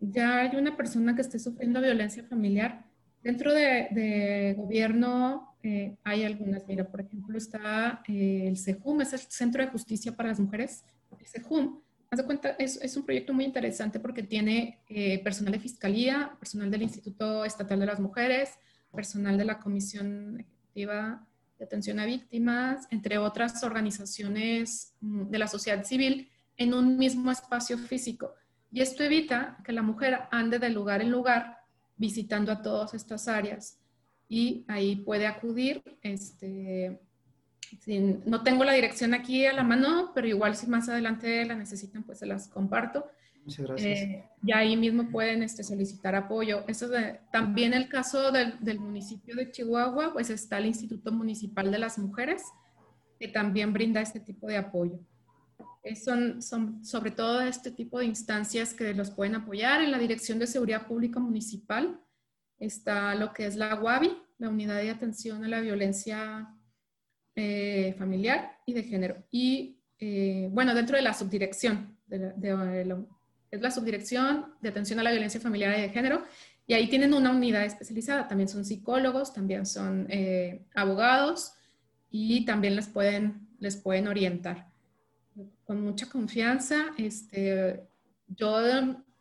ya 0.00 0.40
hay 0.40 0.56
una 0.56 0.76
persona 0.76 1.14
que 1.14 1.22
esté 1.22 1.38
sufriendo 1.38 1.80
violencia 1.80 2.24
familiar, 2.24 2.86
dentro 3.22 3.52
de, 3.52 3.88
de 3.90 4.54
gobierno 4.56 5.51
eh, 5.62 5.96
hay 6.02 6.24
algunas, 6.24 6.66
mira, 6.66 6.84
por 6.84 7.00
ejemplo, 7.00 7.38
está 7.38 8.02
eh, 8.08 8.44
el 8.48 8.58
CEJUM, 8.58 9.02
es 9.02 9.12
el 9.12 9.20
Centro 9.20 9.62
de 9.62 9.70
Justicia 9.70 10.16
para 10.16 10.30
las 10.30 10.40
Mujeres. 10.40 10.84
El 11.18 11.26
CEJUM, 11.26 11.80
haz 12.10 12.18
de 12.18 12.24
cuenta, 12.24 12.50
es, 12.58 12.96
un 12.96 13.04
proyecto 13.04 13.32
muy 13.32 13.44
interesante 13.44 14.00
porque 14.00 14.24
tiene 14.24 14.80
eh, 14.88 15.22
personal 15.22 15.52
de 15.52 15.60
fiscalía, 15.60 16.36
personal 16.38 16.70
del 16.70 16.82
Instituto 16.82 17.44
Estatal 17.44 17.78
de 17.78 17.86
las 17.86 18.00
Mujeres, 18.00 18.50
personal 18.90 19.38
de 19.38 19.44
la 19.44 19.60
Comisión 19.60 20.40
Ejecutiva 20.40 21.26
de 21.58 21.64
Atención 21.64 22.00
a 22.00 22.06
Víctimas, 22.06 22.88
entre 22.90 23.18
otras 23.18 23.62
organizaciones 23.62 24.94
mm, 25.00 25.30
de 25.30 25.38
la 25.38 25.46
sociedad 25.46 25.84
civil, 25.84 26.28
en 26.56 26.74
un 26.74 26.98
mismo 26.98 27.30
espacio 27.30 27.78
físico. 27.78 28.34
Y 28.72 28.80
esto 28.80 29.04
evita 29.04 29.58
que 29.64 29.72
la 29.72 29.82
mujer 29.82 30.22
ande 30.32 30.58
de 30.58 30.70
lugar 30.70 31.02
en 31.02 31.10
lugar 31.10 31.58
visitando 31.96 32.50
a 32.50 32.62
todas 32.62 32.94
estas 32.94 33.28
áreas 33.28 33.78
y 34.32 34.64
ahí 34.66 34.96
puede 34.96 35.26
acudir. 35.26 35.82
Este, 36.00 36.98
no 38.24 38.42
tengo 38.42 38.64
la 38.64 38.72
dirección 38.72 39.12
aquí 39.12 39.44
a 39.44 39.52
la 39.52 39.62
mano, 39.62 40.10
pero 40.14 40.26
igual 40.26 40.56
si 40.56 40.66
más 40.68 40.88
adelante 40.88 41.44
la 41.44 41.54
necesitan, 41.54 42.02
pues 42.02 42.20
se 42.20 42.24
las 42.24 42.48
comparto. 42.48 43.04
Muchas 43.44 43.66
gracias. 43.66 43.98
Eh, 43.98 44.24
y 44.42 44.52
ahí 44.54 44.74
mismo 44.74 45.10
pueden 45.10 45.42
este, 45.42 45.62
solicitar 45.62 46.14
apoyo. 46.14 46.64
Eso 46.66 46.88
de, 46.88 47.20
también 47.30 47.74
el 47.74 47.90
caso 47.90 48.32
del, 48.32 48.58
del, 48.60 48.80
municipio 48.80 49.36
de 49.36 49.50
Chihuahua, 49.50 50.14
pues 50.14 50.30
está 50.30 50.56
el 50.56 50.64
Instituto 50.64 51.12
Municipal 51.12 51.70
de 51.70 51.78
las 51.78 51.98
Mujeres, 51.98 52.42
que 53.20 53.28
también 53.28 53.74
brinda 53.74 54.00
este 54.00 54.20
tipo 54.20 54.46
de 54.46 54.56
apoyo. 54.56 54.98
son, 56.02 56.40
son 56.40 56.82
sobre 56.82 57.10
todo 57.10 57.42
este 57.42 57.70
tipo 57.70 57.98
de 57.98 58.06
instancias 58.06 58.72
que 58.72 58.94
los 58.94 59.10
pueden 59.10 59.34
apoyar 59.34 59.82
en 59.82 59.90
la 59.90 59.98
Dirección 59.98 60.38
de 60.38 60.46
Seguridad 60.46 60.86
Pública 60.86 61.20
Municipal 61.20 62.00
está 62.66 63.14
lo 63.14 63.32
que 63.32 63.46
es 63.46 63.56
la 63.56 63.80
UAVI, 63.80 64.21
la 64.42 64.48
Unidad 64.48 64.76
de 64.76 64.90
Atención 64.90 65.44
a 65.44 65.48
la 65.48 65.60
Violencia 65.60 66.52
eh, 67.36 67.94
Familiar 67.96 68.58
y 68.66 68.72
de 68.72 68.82
Género. 68.82 69.24
Y 69.30 69.78
eh, 70.00 70.48
bueno, 70.50 70.74
dentro 70.74 70.96
de 70.96 71.02
la 71.02 71.14
subdirección, 71.14 71.96
es 72.10 73.60
la 73.60 73.70
subdirección 73.70 74.54
de 74.60 74.68
atención 74.68 74.98
a 74.98 75.04
la 75.04 75.12
violencia 75.12 75.40
familiar 75.40 75.78
y 75.78 75.82
de 75.82 75.88
género, 75.90 76.24
y 76.66 76.74
ahí 76.74 76.88
tienen 76.88 77.14
una 77.14 77.30
unidad 77.30 77.64
especializada, 77.64 78.26
también 78.26 78.48
son 78.48 78.64
psicólogos, 78.64 79.32
también 79.32 79.64
son 79.64 80.06
eh, 80.10 80.66
abogados 80.74 81.52
y 82.10 82.44
también 82.44 82.74
les 82.74 82.88
pueden, 82.88 83.48
les 83.60 83.76
pueden 83.76 84.08
orientar. 84.08 84.72
Con 85.62 85.82
mucha 85.82 86.08
confianza, 86.08 86.86
este, 86.98 87.84
yo 88.26 88.58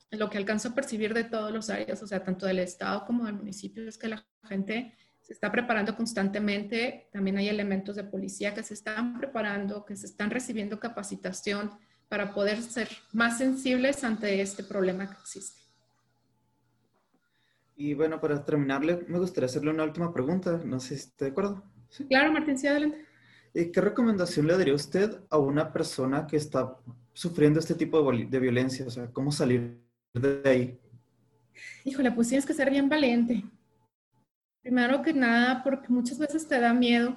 lo 0.10 0.30
que 0.32 0.38
alcanzo 0.40 0.70
a 0.70 0.76
percibir 0.76 1.14
de 1.14 1.26
todos 1.26 1.52
los 1.52 1.70
áreas, 1.70 2.02
o 2.02 2.08
sea, 2.08 2.24
tanto 2.24 2.48
del 2.48 2.60
Estado 2.60 3.06
como 3.06 3.26
del 3.26 3.36
municipio, 3.36 3.88
es 3.88 4.00
que 4.00 4.08
la 4.08 4.26
gente 4.48 4.94
se 5.32 5.36
está 5.36 5.50
preparando 5.50 5.96
constantemente. 5.96 7.08
También 7.14 7.38
hay 7.38 7.48
elementos 7.48 7.96
de 7.96 8.04
policía 8.04 8.54
que 8.54 8.64
se 8.64 8.74
están 8.74 9.18
preparando, 9.18 9.86
que 9.86 9.96
se 9.96 10.06
están 10.06 10.30
recibiendo 10.30 10.78
capacitación 10.78 11.72
para 12.10 12.34
poder 12.34 12.62
ser 12.62 12.90
más 13.14 13.38
sensibles 13.38 14.04
ante 14.04 14.42
este 14.42 14.62
problema 14.62 15.08
que 15.08 15.18
existe. 15.22 15.62
Y 17.78 17.94
bueno, 17.94 18.20
para 18.20 18.44
terminarle, 18.44 19.06
me 19.08 19.20
gustaría 19.20 19.46
hacerle 19.46 19.72
una 19.72 19.86
última 19.86 20.14
pregunta. 20.14 20.62
No 20.66 20.82
sé 20.82 20.98
si 20.98 21.06
está 21.06 21.24
de 21.24 21.32
acuerdo. 21.32 21.64
Claro, 22.10 22.34
Martín, 22.34 22.58
sí, 22.58 22.68
adelante. 22.68 23.06
¿Qué 23.54 23.80
recomendación 23.82 24.48
le 24.48 24.58
daría 24.58 24.74
usted 24.74 25.18
a 25.30 25.38
una 25.38 25.72
persona 25.72 26.28
que 26.28 26.36
está 26.36 26.76
sufriendo 27.14 27.62
este 27.62 27.76
tipo 27.76 28.12
de, 28.12 28.26
de 28.26 28.40
violencia? 28.40 28.86
O 28.86 28.90
sea, 28.90 29.08
¿cómo 29.08 29.32
salir 29.32 29.80
de 30.14 30.42
ahí? 30.44 30.80
Híjole, 31.86 32.12
pues 32.12 32.28
tienes 32.28 32.46
que 32.46 32.54
ser 32.54 32.70
bien 32.70 32.90
valiente. 32.90 33.46
Primero 34.62 35.02
que 35.02 35.14
nada, 35.14 35.64
porque 35.64 35.90
muchas 35.90 36.20
veces 36.20 36.48
te 36.48 36.60
da 36.60 36.74
miedo, 36.74 37.16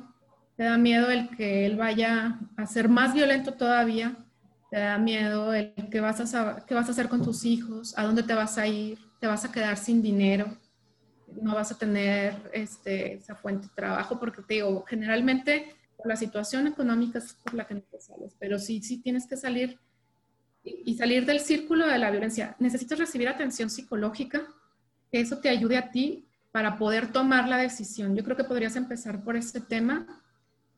te 0.57 0.64
da 0.64 0.78
miedo 0.78 1.11
el 1.11 1.28
que 1.36 1.66
él 1.66 1.76
vaya 1.76 2.38
a 2.57 2.66
ser 2.66 2.88
más 2.88 3.12
violento 3.12 3.53
todavía, 3.53 4.16
te 4.70 4.78
da 4.78 4.97
miedo 4.99 5.53
el 5.53 5.74
que 5.90 6.01
vas 6.01 6.34
a, 6.34 6.64
qué 6.66 6.74
vas 6.74 6.88
a 6.88 6.92
hacer 6.92 7.09
con 7.09 7.22
tus 7.22 7.45
hijos, 7.45 7.97
a 7.99 8.05
dónde 8.05 8.22
te 8.22 8.34
vas 8.34 8.57
a 8.57 8.66
ir, 8.66 8.99
te 9.20 9.26
vas 9.26 9.45
a 9.45 9.53
quedar 9.53 9.76
sin 9.76 10.01
dinero, 10.01 10.57
no 11.40 11.55
vas 11.55 11.70
a 11.70 11.78
tener 11.78 12.51
este, 12.53 13.14
esa 13.14 13.34
fuente 13.34 13.66
de 13.66 13.74
trabajo, 13.74 14.18
porque 14.18 14.42
te 14.42 14.55
digo, 14.55 14.82
generalmente 14.86 15.76
la 16.05 16.16
situación 16.16 16.66
económica 16.66 17.18
es 17.18 17.34
por 17.34 17.55
la 17.55 17.66
que 17.66 17.74
no 17.74 17.82
te 17.82 18.01
sales, 18.01 18.34
pero 18.38 18.59
sí, 18.59 18.82
sí 18.82 19.03
tienes 19.03 19.26
que 19.26 19.36
salir 19.36 19.78
y 20.62 20.95
salir 20.97 21.26
del 21.26 21.40
círculo 21.40 21.86
de 21.86 21.99
la 21.99 22.11
violencia. 22.11 22.57
Necesitas 22.59 22.99
recibir 22.99 23.28
atención 23.28 23.68
psicológica, 23.68 24.47
que 25.11 25.20
eso 25.20 25.38
te 25.38 25.51
ayude 25.51 25.76
a 25.76 25.90
ti 25.90 26.26
para 26.55 26.78
poder 26.78 27.11
tomar 27.11 27.48
la 27.48 27.57
decisión. 27.57 28.14
Yo 28.14 28.22
creo 28.22 28.36
que 28.36 28.44
podrías 28.44 28.76
empezar 28.76 29.24
por 29.24 29.34
este 29.34 29.61
tema 29.61 30.07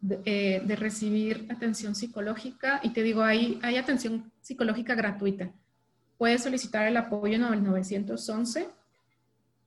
de, 0.01 0.23
eh, 0.25 0.77
recibir 0.77 1.47
atención 1.51 1.95
psicológica 1.95 2.81
y 2.83 2.95
te 2.95 3.03
digo, 3.03 3.23
hay, 3.23 3.61
hay 3.63 3.77
atención 3.77 4.33
psicológica 4.41 4.95
gratuita. 4.95 5.53
Puedes 6.17 6.45
solicitar 6.45 6.87
el 6.87 6.97
apoyo 6.97 7.35
en 7.35 7.45
el 7.45 7.63
911 7.63 8.69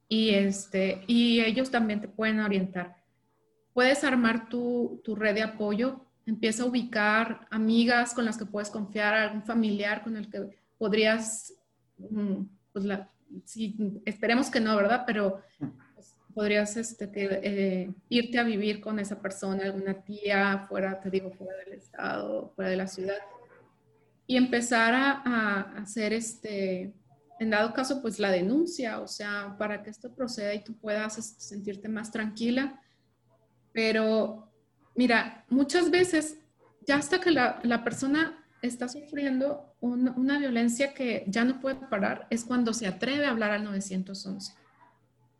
y, 0.08 0.32
este, 0.32 1.04
y 1.06 1.42
ellos 1.42 1.70
también 1.70 2.02
te 2.02 2.08
pueden 2.08 2.40
orientar. 2.40 2.96
Puedes 3.72 4.04
armar 4.04 4.50
tu, 4.50 5.02
tu 5.04 5.16
red 5.16 5.36
de 5.36 5.44
apoyo 5.44 6.08
empieza 6.26 6.64
a 6.64 6.66
ubicar 6.66 7.48
amigas 7.52 8.16
con 8.16 8.26
las 8.26 8.36
que 8.36 8.48
puedes 8.48 8.72
confiar, 8.72 9.14
algún 9.14 9.44
familiar 9.44 10.02
con 10.02 10.18
el 10.18 10.28
que 10.28 10.58
podrías, 10.80 11.54
mm, 12.00 12.46
pues 12.74 12.86
la, 12.86 13.12
esperemos 14.06 14.50
que 14.50 14.60
no, 14.60 14.76
¿verdad? 14.76 15.04
Pero 15.06 15.44
podrías 16.40 16.78
este, 16.78 17.10
eh, 17.14 17.92
irte 18.08 18.40
a 18.40 18.44
vivir 18.44 18.80
con 18.80 18.98
esa 19.00 19.22
persona, 19.22 19.66
alguna 19.66 20.04
tía 20.04 20.66
fuera, 20.70 21.00
te 21.02 21.10
digo, 21.10 21.32
fuera 21.32 21.54
del 21.66 21.74
estado, 21.74 22.54
fuera 22.56 22.70
de 22.70 22.78
la 22.78 22.88
ciudad, 22.88 23.18
y 24.26 24.38
empezar 24.38 24.94
a, 24.94 25.62
hacer 25.82 26.14
este, 26.14 26.94
en 27.40 27.50
dado 27.50 27.74
caso, 27.74 28.02
pues 28.02 28.20
la 28.20 28.32
denuncia, 28.32 29.02
o 29.02 29.08
sea, 29.08 29.56
para 29.58 29.82
que 29.82 29.90
esto 29.90 30.14
proceda 30.16 30.54
y 30.54 30.64
tú 30.64 30.78
puedas 30.78 31.18
este, 31.18 31.42
sentirte 31.42 31.90
más 31.90 32.12
tranquila. 32.12 32.80
Pero 33.74 34.50
Mira, 35.00 35.46
muchas 35.48 35.92
veces, 35.92 36.40
ya 36.86 36.98
hasta 36.98 37.22
que 37.22 37.32
la, 37.32 37.84
persona 37.86 38.46
está 38.62 38.90
sufriendo 38.90 39.74
una, 39.80 40.40
violencia 40.40 40.94
que 40.94 41.24
ya 41.26 41.46
no 41.46 41.62
puede 41.62 41.76
parar, 41.76 42.28
es 42.30 42.44
cuando 42.44 42.74
se 42.74 42.86
atreve 42.86 43.26
a 43.26 43.30
hablar 43.30 43.52
al 43.52 43.64
911. 43.64 44.52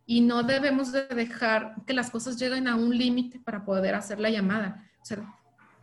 Y 0.10 0.22
no 0.22 0.42
debemos 0.42 0.92
de 0.92 1.06
dejar 1.06 1.76
que 1.86 1.94
las 1.94 2.10
cosas 2.10 2.36
lleguen 2.40 2.68
a 2.68 2.76
un 2.76 2.98
límite 2.98 3.40
para 3.40 3.64
poder 3.64 3.94
hacer 3.94 4.20
la 4.20 4.32
llamada. 4.32 4.90
O 5.04 5.06
sea, 5.06 5.18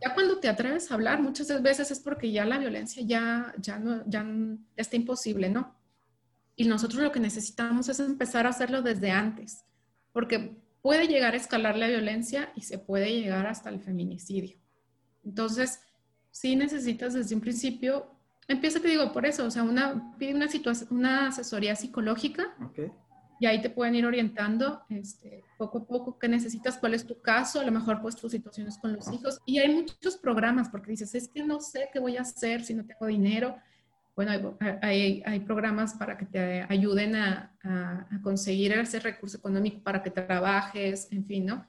ya 0.03 0.13
cuando 0.13 0.39
te 0.39 0.49
atreves 0.49 0.91
a 0.91 0.95
hablar, 0.95 1.21
muchas 1.21 1.61
veces 1.61 1.91
es 1.91 2.01
porque 2.01 2.29
ya 2.29 2.43
la 2.43 2.57
violencia 2.57 3.01
ya, 3.05 3.53
ya, 3.57 3.79
no, 3.79 4.03
ya 4.05 4.25
está 4.75 4.97
imposible, 4.97 5.49
¿no? 5.49 5.73
Y 6.57 6.65
nosotros 6.65 7.01
lo 7.01 7.13
que 7.13 7.21
necesitamos 7.21 7.87
es 7.87 8.01
empezar 8.01 8.45
a 8.45 8.49
hacerlo 8.49 8.81
desde 8.81 9.11
antes, 9.11 9.63
porque 10.11 10.61
puede 10.81 11.07
llegar 11.07 11.33
a 11.33 11.37
escalar 11.37 11.77
la 11.77 11.87
violencia 11.87 12.51
y 12.53 12.63
se 12.63 12.79
puede 12.79 13.17
llegar 13.17 13.47
hasta 13.47 13.69
el 13.69 13.79
feminicidio. 13.79 14.57
Entonces, 15.23 15.79
si 16.31 16.57
necesitas 16.57 17.13
desde 17.13 17.33
un 17.33 17.39
principio, 17.39 18.11
empieza, 18.49 18.81
te 18.81 18.89
digo, 18.89 19.13
por 19.13 19.25
eso, 19.25 19.45
o 19.45 19.51
sea, 19.51 19.63
una, 19.63 20.17
pide 20.17 20.35
una, 20.35 20.47
una 20.89 21.27
asesoría 21.27 21.77
psicológica 21.77 22.53
y 23.39 23.45
ahí 23.45 23.61
te 23.61 23.69
pueden 23.69 23.95
ir 23.95 24.05
orientando 24.05 24.83
este, 24.89 25.43
poco 25.57 25.79
a 25.79 25.85
poco 25.85 26.19
qué 26.19 26.27
necesitas, 26.27 26.77
cuál 26.77 26.93
es 26.93 27.05
tu 27.05 27.21
caso, 27.21 27.59
a 27.59 27.63
lo 27.63 27.71
mejor 27.71 28.01
pues 28.01 28.15
tus 28.15 28.31
situaciones 28.31 28.77
con 28.77 28.93
los 28.93 29.11
hijos. 29.11 29.39
Y 29.45 29.59
hay 29.59 29.73
muchos 29.73 30.17
programas 30.17 30.69
porque 30.69 30.91
dices, 30.91 31.13
es 31.15 31.27
que 31.27 31.43
no 31.43 31.59
sé 31.59 31.89
qué 31.91 31.99
voy 31.99 32.17
a 32.17 32.21
hacer 32.21 32.63
si 32.63 32.73
no 32.73 32.85
tengo 32.85 33.05
dinero 33.05 33.55
bueno, 34.15 34.31
hay, 34.81 35.21
hay, 35.27 35.39
programas 35.41 35.93
para 35.93 36.17
que 36.17 36.25
te 36.25 36.65
ayuden 36.69 37.15
a, 37.15 37.55
a, 37.61 38.19
conseguir 38.23 38.71
ese 38.71 38.99
recurso 38.99 39.37
económico 39.37 39.83
para 39.83 40.01
que 40.01 40.09
trabajes, 40.09 41.07
en 41.11 41.23
fin, 41.23 41.45
¿no? 41.45 41.67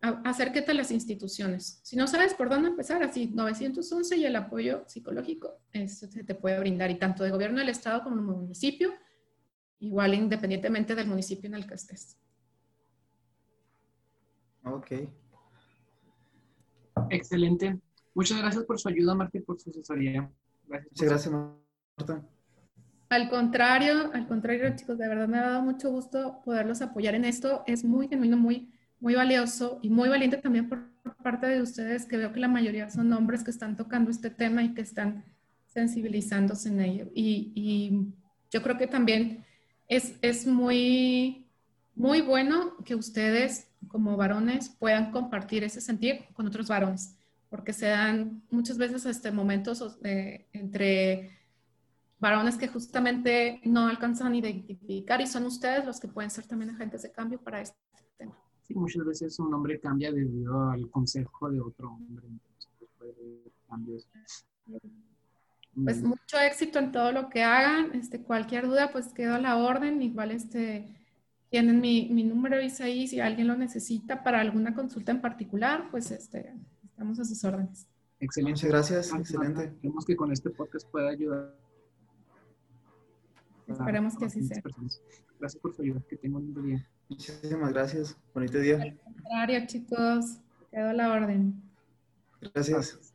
acérquete 0.00 0.72
a 0.72 0.74
las 0.74 0.90
instituciones. 0.90 1.80
Si 1.82 1.96
no 1.96 2.06
sabes 2.08 2.34
por 2.34 2.48
dónde 2.48 2.68
empezar, 2.68 3.02
así 3.02 3.30
911 3.32 4.16
y 4.16 4.24
el 4.24 4.34
apoyo 4.34 4.84
psicológico 4.86 5.60
eso 5.72 6.06
se 6.08 6.24
te 6.24 6.34
puede 6.34 6.58
brindar, 6.58 6.90
y 6.90 6.96
tanto 6.96 7.22
de 7.24 7.30
gobierno 7.30 7.58
del 7.58 7.68
Estado 7.68 8.02
como 8.02 8.16
del 8.16 8.24
municipio, 8.24 8.92
igual 9.82 10.14
independientemente 10.14 10.94
del 10.94 11.08
municipio 11.08 11.48
en 11.48 11.54
el 11.54 11.66
que 11.66 11.74
estés. 11.74 12.18
Ok. 14.64 14.92
Excelente. 17.10 17.78
Muchas 18.14 18.38
gracias 18.38 18.64
por 18.64 18.78
su 18.78 18.88
ayuda, 18.88 19.14
Martín, 19.14 19.44
por 19.44 19.60
su 19.60 19.70
asesoría. 19.70 20.30
Gracias. 20.66 20.92
Muchas 20.92 21.08
gracias, 21.08 21.34
al 23.12 23.28
contrario, 23.28 24.10
al 24.14 24.26
contrario, 24.26 24.74
chicos, 24.74 24.96
de 24.96 25.06
verdad 25.06 25.28
me 25.28 25.36
ha 25.36 25.42
dado 25.42 25.62
mucho 25.62 25.90
gusto 25.90 26.40
poderlos 26.46 26.80
apoyar 26.80 27.14
en 27.14 27.26
esto. 27.26 27.62
Es 27.66 27.84
muy 27.84 28.08
genuino, 28.08 28.38
muy, 28.38 28.72
muy 29.00 29.14
valioso 29.14 29.80
y 29.82 29.90
muy 29.90 30.08
valiente 30.08 30.38
también 30.38 30.66
por 30.66 30.88
parte 31.22 31.46
de 31.46 31.60
ustedes, 31.60 32.06
que 32.06 32.16
veo 32.16 32.32
que 32.32 32.40
la 32.40 32.48
mayoría 32.48 32.88
son 32.88 33.12
hombres 33.12 33.44
que 33.44 33.50
están 33.50 33.76
tocando 33.76 34.10
este 34.10 34.30
tema 34.30 34.62
y 34.62 34.72
que 34.72 34.80
están 34.80 35.26
sensibilizándose 35.66 36.70
en 36.70 36.80
ello. 36.80 37.10
Y, 37.14 38.08
yo 38.50 38.62
creo 38.62 38.78
que 38.78 38.86
también 38.86 39.44
es, 39.88 40.14
es 40.22 40.46
muy, 40.46 41.46
muy 41.94 42.20
bueno 42.20 42.76
que 42.84 42.94
ustedes 42.94 43.68
como 43.88 44.16
varones 44.16 44.70
puedan 44.70 45.10
compartir 45.10 45.64
ese 45.64 45.80
sentir 45.80 46.24
con 46.34 46.46
otros 46.46 46.68
varones, 46.68 47.16
porque 47.48 47.72
se 47.72 47.86
dan 47.86 48.42
muchas 48.50 48.78
veces 48.78 49.04
este, 49.06 49.32
momentos 49.32 49.98
eh, 50.04 50.46
entre 50.52 51.38
varones 52.18 52.56
que 52.56 52.68
justamente 52.68 53.60
no 53.64 53.88
alcanzan 53.88 54.32
a 54.32 54.36
identificar 54.36 55.20
y 55.20 55.26
son 55.26 55.44
ustedes 55.44 55.84
los 55.84 55.98
que 55.98 56.08
pueden 56.08 56.30
ser 56.30 56.46
también 56.46 56.70
agentes 56.70 57.02
de 57.02 57.10
cambio 57.10 57.40
para 57.40 57.60
este 57.60 57.76
tema. 58.16 58.36
Sí, 58.62 58.74
muchas 58.74 59.04
veces 59.04 59.38
un 59.40 59.52
hombre 59.52 59.80
cambia 59.80 60.12
debido 60.12 60.70
al 60.70 60.88
consejo 60.88 61.50
de 61.50 61.60
otro 61.60 61.90
hombre, 61.90 62.26
entonces 62.28 62.70
puede 62.96 63.52
cambios. 63.68 64.08
Pues 65.74 66.02
mucho 66.02 66.38
éxito 66.38 66.78
en 66.78 66.92
todo 66.92 67.12
lo 67.12 67.30
que 67.30 67.42
hagan, 67.42 67.94
este, 67.94 68.20
cualquier 68.20 68.66
duda 68.66 68.90
pues 68.92 69.08
quedo 69.14 69.34
a 69.34 69.38
la 69.38 69.56
orden, 69.56 70.02
igual 70.02 70.30
este, 70.30 70.94
tienen 71.48 71.80
mi, 71.80 72.10
mi 72.10 72.24
número 72.24 72.56
ahí 72.56 73.08
si 73.08 73.20
alguien 73.20 73.48
lo 73.48 73.56
necesita 73.56 74.22
para 74.22 74.40
alguna 74.40 74.74
consulta 74.74 75.12
en 75.12 75.22
particular, 75.22 75.88
pues 75.90 76.10
este, 76.10 76.54
estamos 76.84 77.18
a 77.20 77.24
sus 77.24 77.42
órdenes. 77.44 77.86
Excelente. 78.20 78.52
Muchas 78.52 78.70
gracias, 78.70 79.12
excelente. 79.14 79.64
Esperemos 79.64 80.04
que 80.04 80.14
con 80.14 80.30
este 80.30 80.50
podcast 80.50 80.88
pueda 80.90 81.08
ayudar 81.08 81.54
Esperemos 83.66 84.16
que 84.16 84.26
así 84.26 84.42
sea. 84.42 84.62
Gracias 85.38 85.60
por 85.60 85.74
su 85.74 85.82
ayuda. 85.82 86.02
Que 86.08 86.16
tengan 86.16 86.42
un 86.42 86.54
buen 86.54 86.66
día. 86.66 86.88
Muchísimas 87.08 87.72
gracias. 87.72 88.16
Bonito 88.34 88.58
día. 88.58 88.80
Al 88.80 88.98
contrario, 88.98 89.66
chicos. 89.66 90.38
Quedo 90.70 90.90
a 90.90 90.92
la 90.92 91.12
orden. 91.12 91.62
Gracias. 92.40 93.11